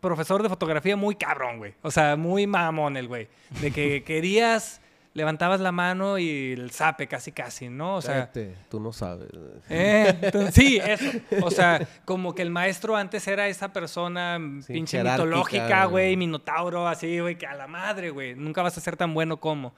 profesor 0.00 0.42
de 0.42 0.48
fotografía 0.48 0.96
muy 0.96 1.14
cabrón, 1.14 1.58
güey. 1.58 1.74
O 1.82 1.90
sea, 1.90 2.16
muy 2.16 2.46
mamón 2.46 2.96
el 2.96 3.08
güey. 3.08 3.28
De 3.60 3.70
que 3.70 4.02
querías, 4.06 4.80
levantabas 5.14 5.60
la 5.60 5.72
mano 5.72 6.18
y 6.18 6.52
el 6.52 6.70
zape 6.70 7.06
casi, 7.06 7.32
casi, 7.32 7.68
¿no? 7.68 7.96
O 7.96 8.02
sea... 8.02 8.30
tú 8.68 8.80
no 8.80 8.92
sabes. 8.92 9.28
Eh, 9.68 10.30
sí, 10.52 10.80
eso. 10.82 11.10
O 11.42 11.50
sea, 11.50 11.86
como 12.04 12.34
que 12.34 12.42
el 12.42 12.50
maestro 12.50 12.96
antes 12.96 13.26
era 13.28 13.48
esa 13.48 13.72
persona 13.72 14.38
sí, 14.62 14.72
pinche 14.72 15.02
mitológica, 15.02 15.84
güey, 15.86 16.16
minotauro, 16.16 16.88
así, 16.88 17.20
güey, 17.20 17.36
que 17.36 17.46
a 17.46 17.54
la 17.54 17.66
madre, 17.66 18.10
güey. 18.10 18.34
Nunca 18.34 18.62
vas 18.62 18.76
a 18.76 18.80
ser 18.80 18.96
tan 18.96 19.14
bueno 19.14 19.38
como. 19.38 19.74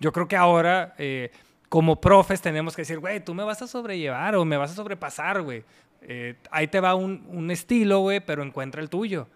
Yo 0.00 0.12
creo 0.12 0.28
que 0.28 0.36
ahora... 0.36 0.94
Eh, 0.98 1.30
como 1.70 2.00
profes 2.00 2.40
tenemos 2.40 2.76
que 2.76 2.82
decir, 2.82 3.00
güey, 3.00 3.18
tú 3.18 3.34
me 3.34 3.42
vas 3.42 3.60
a 3.60 3.66
sobrellevar 3.66 4.36
o 4.36 4.44
me 4.44 4.56
vas 4.56 4.70
a 4.70 4.74
sobrepasar, 4.76 5.42
güey. 5.42 5.64
Eh, 6.02 6.36
ahí 6.52 6.68
te 6.68 6.78
va 6.78 6.94
un, 6.94 7.26
un 7.28 7.50
estilo, 7.50 7.98
güey, 7.98 8.20
pero 8.20 8.44
encuentra 8.44 8.80
el 8.80 8.88
tuyo. 8.88 9.26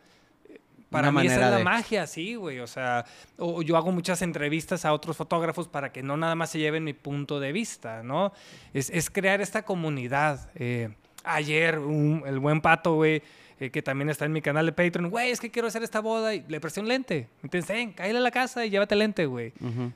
Para 0.90 1.12
mí 1.12 1.26
esa 1.26 1.34
es 1.34 1.50
la 1.50 1.58
magia, 1.64 2.06
sí, 2.06 2.34
güey. 2.34 2.60
O 2.60 2.66
sea, 2.66 3.04
o 3.36 3.62
yo 3.62 3.76
hago 3.76 3.92
muchas 3.92 4.22
entrevistas 4.22 4.84
a 4.84 4.92
otros 4.92 5.16
fotógrafos 5.16 5.68
para 5.68 5.92
que 5.92 6.02
no 6.02 6.16
nada 6.16 6.34
más 6.34 6.50
se 6.50 6.58
lleven 6.58 6.84
mi 6.84 6.94
punto 6.94 7.40
de 7.40 7.52
vista, 7.52 8.02
¿no? 8.02 8.32
Es, 8.72 8.88
es 8.90 9.10
crear 9.10 9.40
esta 9.40 9.64
comunidad. 9.64 10.50
Eh, 10.54 10.88
ayer, 11.24 11.78
un, 11.78 12.22
el 12.26 12.38
buen 12.38 12.60
pato, 12.60 12.94
güey, 12.94 13.22
eh, 13.60 13.70
que 13.70 13.82
también 13.82 14.08
está 14.08 14.24
en 14.24 14.32
mi 14.32 14.40
canal 14.40 14.64
de 14.66 14.72
Patreon, 14.72 15.10
güey, 15.10 15.30
es 15.30 15.40
que 15.40 15.50
quiero 15.50 15.68
hacer 15.68 15.82
esta 15.82 16.00
boda 16.00 16.34
y 16.34 16.44
le 16.48 16.60
presté 16.60 16.80
un 16.80 16.88
lente. 16.88 17.28
Entonces, 17.42 17.88
cállale 17.94 18.18
a 18.18 18.22
la 18.22 18.30
casa 18.30 18.64
y 18.64 18.70
llévate 18.70 18.96
lente, 18.96 19.26
güey. 19.26 19.52
Uh 19.60 19.66
-huh. 19.66 19.92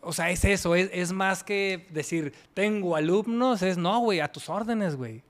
O 0.00 0.12
sea, 0.12 0.30
es 0.30 0.44
eso, 0.44 0.74
es, 0.74 0.90
es 0.92 1.12
más 1.12 1.42
que 1.44 1.86
decir, 1.90 2.34
tengo 2.52 2.96
alumnos, 2.96 3.62
es 3.62 3.78
no, 3.78 4.00
güey, 4.00 4.20
a 4.20 4.28
tus 4.28 4.48
órdenes, 4.50 4.96
güey. 4.96 5.22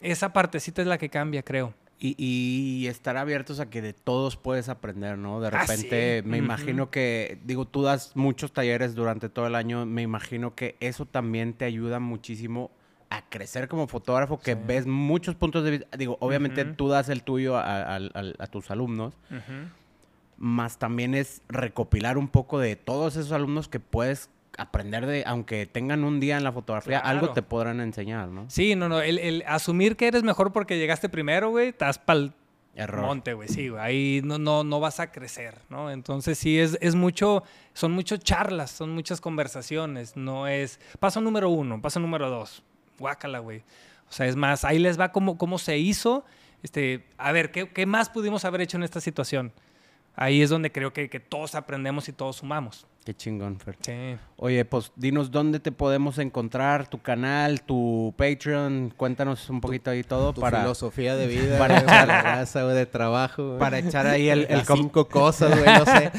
Esa 0.00 0.32
partecita 0.32 0.82
es 0.82 0.88
la 0.88 0.98
que 0.98 1.08
cambia, 1.08 1.42
creo. 1.42 1.74
Y, 2.00 2.14
y, 2.16 2.86
estar 2.86 3.16
abiertos 3.16 3.58
a 3.58 3.70
que 3.70 3.82
de 3.82 3.92
todos 3.92 4.36
puedes 4.36 4.68
aprender, 4.68 5.18
¿no? 5.18 5.40
De 5.40 5.50
repente, 5.50 6.18
ah, 6.18 6.22
sí. 6.22 6.28
me 6.28 6.36
uh 6.36 6.40
-huh. 6.40 6.44
imagino 6.44 6.90
que, 6.92 7.40
digo, 7.44 7.64
tú 7.64 7.82
das 7.82 8.14
muchos 8.14 8.52
talleres 8.52 8.94
durante 8.94 9.28
todo 9.28 9.48
el 9.48 9.56
año, 9.56 9.84
me 9.84 10.02
imagino 10.02 10.54
que 10.54 10.76
eso 10.78 11.06
también 11.06 11.54
te 11.54 11.64
ayuda 11.64 11.98
muchísimo 11.98 12.70
a 13.10 13.22
crecer 13.28 13.66
como 13.66 13.88
fotógrafo, 13.88 14.38
que 14.38 14.54
sí. 14.54 14.60
ves 14.64 14.86
muchos 14.86 15.34
puntos 15.34 15.64
de 15.64 15.70
vista. 15.72 15.96
Digo, 15.96 16.18
obviamente 16.20 16.62
uh 16.62 16.66
-huh. 16.66 16.76
tú 16.76 16.88
das 16.88 17.08
el 17.08 17.24
tuyo 17.24 17.56
a, 17.56 17.62
a, 17.62 17.96
a, 17.96 18.22
a 18.38 18.46
tus 18.46 18.70
alumnos, 18.70 19.14
uh 19.30 19.34
-huh. 19.34 19.68
más 20.36 20.78
también 20.78 21.16
es 21.16 21.42
recopilar 21.48 22.16
un 22.16 22.28
poco 22.28 22.60
de 22.60 22.76
todos 22.76 23.16
esos 23.16 23.32
alumnos 23.32 23.66
que 23.66 23.80
puedes 23.80 24.30
aprender 24.56 25.06
de, 25.06 25.24
aunque 25.26 25.66
tengan 25.66 26.04
un 26.04 26.20
día 26.20 26.36
en 26.36 26.44
la 26.44 26.52
fotografía, 26.52 27.00
claro. 27.00 27.18
algo 27.18 27.32
te 27.32 27.42
podrán 27.42 27.80
enseñar, 27.80 28.28
¿no? 28.28 28.48
Sí, 28.48 28.74
no, 28.74 28.88
no, 28.88 29.00
el, 29.00 29.18
el 29.18 29.44
asumir 29.46 29.96
que 29.96 30.08
eres 30.08 30.22
mejor 30.22 30.52
porque 30.52 30.78
llegaste 30.78 31.08
primero, 31.08 31.50
güey, 31.50 31.68
estás 31.68 31.98
pa'l 31.98 32.32
Error. 32.74 33.04
monte, 33.04 33.34
güey, 33.34 33.48
sí, 33.48 33.68
güey, 33.68 33.82
ahí 33.82 34.20
no, 34.24 34.38
no, 34.38 34.62
no 34.62 34.78
vas 34.78 35.00
a 35.00 35.10
crecer, 35.10 35.58
¿no? 35.68 35.90
Entonces 35.90 36.38
sí, 36.38 36.58
es, 36.58 36.78
es 36.80 36.94
mucho, 36.94 37.42
son 37.72 37.92
muchas 37.92 38.20
charlas, 38.20 38.70
son 38.70 38.94
muchas 38.94 39.20
conversaciones, 39.20 40.16
no 40.16 40.46
es, 40.46 40.78
paso 41.00 41.20
número 41.20 41.50
uno, 41.50 41.80
paso 41.82 41.98
número 41.98 42.30
dos, 42.30 42.62
guácala, 42.98 43.40
güey. 43.40 43.64
O 44.08 44.12
sea, 44.12 44.26
es 44.26 44.36
más, 44.36 44.64
ahí 44.64 44.78
les 44.78 44.98
va 44.98 45.10
cómo, 45.10 45.36
cómo 45.36 45.58
se 45.58 45.76
hizo, 45.76 46.24
este, 46.62 47.04
a 47.18 47.32
ver, 47.32 47.50
¿qué, 47.50 47.68
¿qué 47.68 47.84
más 47.84 48.10
pudimos 48.10 48.44
haber 48.44 48.60
hecho 48.60 48.76
en 48.76 48.84
esta 48.84 49.00
situación? 49.00 49.52
Ahí 50.20 50.42
es 50.42 50.50
donde 50.50 50.72
creo 50.72 50.92
que, 50.92 51.08
que 51.08 51.20
todos 51.20 51.54
aprendemos 51.54 52.08
y 52.08 52.12
todos 52.12 52.38
sumamos. 52.38 52.84
Qué 53.04 53.14
chingón, 53.14 53.60
Fer. 53.60 53.76
Sí. 53.80 54.18
Oye, 54.36 54.64
pues 54.64 54.90
dinos 54.96 55.30
dónde 55.30 55.60
te 55.60 55.70
podemos 55.70 56.18
encontrar, 56.18 56.88
tu 56.88 57.00
canal, 57.00 57.62
tu 57.62 58.12
Patreon, 58.16 58.92
cuéntanos 58.96 59.48
un 59.48 59.60
poquito 59.60 59.92
ahí 59.92 60.02
todo 60.02 60.32
tu 60.32 60.40
para 60.40 60.62
filosofía 60.62 61.14
de 61.14 61.28
vida, 61.28 61.56
para 61.56 61.78
echar 61.78 62.08
la 62.08 62.20
raza 62.20 62.66
de 62.66 62.84
trabajo, 62.84 63.58
para 63.60 63.78
echar 63.78 64.08
ahí 64.08 64.28
el, 64.28 64.48
el 64.50 64.66
cinco 64.66 65.06
cosas, 65.06 65.56
güey, 65.56 65.78
no 65.78 65.84
sé. 65.84 66.10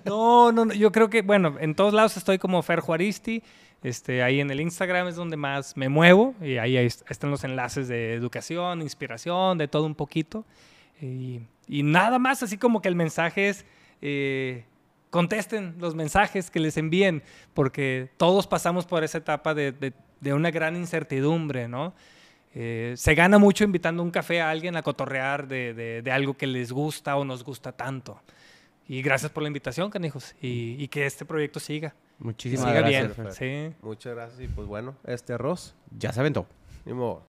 no, 0.06 0.50
no, 0.50 0.64
no, 0.64 0.72
yo 0.72 0.90
creo 0.92 1.10
que 1.10 1.20
bueno, 1.20 1.56
en 1.60 1.74
todos 1.74 1.92
lados 1.92 2.16
estoy 2.16 2.38
como 2.38 2.62
Fer 2.62 2.80
Juaristi. 2.80 3.42
Este, 3.82 4.22
ahí 4.22 4.40
en 4.40 4.50
el 4.50 4.62
Instagram 4.62 5.08
es 5.08 5.16
donde 5.16 5.36
más 5.36 5.76
me 5.76 5.90
muevo 5.90 6.34
y 6.40 6.56
ahí, 6.56 6.78
ahí 6.78 6.86
están 6.86 7.30
los 7.30 7.44
enlaces 7.44 7.86
de 7.86 8.14
educación, 8.14 8.80
inspiración, 8.80 9.58
de 9.58 9.68
todo 9.68 9.84
un 9.84 9.94
poquito. 9.94 10.46
Y, 11.02 11.42
y 11.66 11.82
nada 11.82 12.18
más, 12.18 12.42
así 12.42 12.56
como 12.56 12.80
que 12.80 12.88
el 12.88 12.94
mensaje 12.94 13.48
es 13.48 13.66
eh, 14.00 14.64
contesten 15.10 15.74
los 15.78 15.94
mensajes 15.94 16.50
que 16.50 16.60
les 16.60 16.76
envíen, 16.76 17.22
porque 17.52 18.10
todos 18.16 18.46
pasamos 18.46 18.86
por 18.86 19.04
esa 19.04 19.18
etapa 19.18 19.52
de, 19.52 19.72
de, 19.72 19.92
de 20.20 20.32
una 20.32 20.50
gran 20.50 20.76
incertidumbre, 20.76 21.68
¿no? 21.68 21.92
Eh, 22.54 22.94
se 22.96 23.14
gana 23.14 23.38
mucho 23.38 23.64
invitando 23.64 24.02
un 24.02 24.10
café 24.10 24.40
a 24.40 24.50
alguien 24.50 24.76
a 24.76 24.82
cotorrear 24.82 25.48
de, 25.48 25.74
de, 25.74 26.02
de, 26.02 26.10
algo 26.12 26.34
que 26.34 26.46
les 26.46 26.70
gusta 26.70 27.16
o 27.16 27.24
nos 27.24 27.44
gusta 27.44 27.72
tanto. 27.72 28.20
Y 28.86 29.02
gracias 29.02 29.30
por 29.32 29.42
la 29.42 29.48
invitación, 29.48 29.90
canijos, 29.90 30.34
y, 30.40 30.76
y 30.82 30.88
que 30.88 31.06
este 31.06 31.24
proyecto 31.24 31.60
siga. 31.60 31.94
Muchísimas 32.18 32.66
siga 32.66 32.80
gracias. 32.80 33.38
Bien. 33.38 33.70
Sí. 33.70 33.76
Muchas 33.82 34.14
gracias 34.14 34.40
y 34.40 34.48
pues 34.48 34.66
bueno, 34.68 34.94
este 35.04 35.32
arroz 35.32 35.74
ya 35.90 36.12
se 36.12 36.20
aventó. 36.20 36.46
Ni 36.84 36.92
modo. 36.92 37.26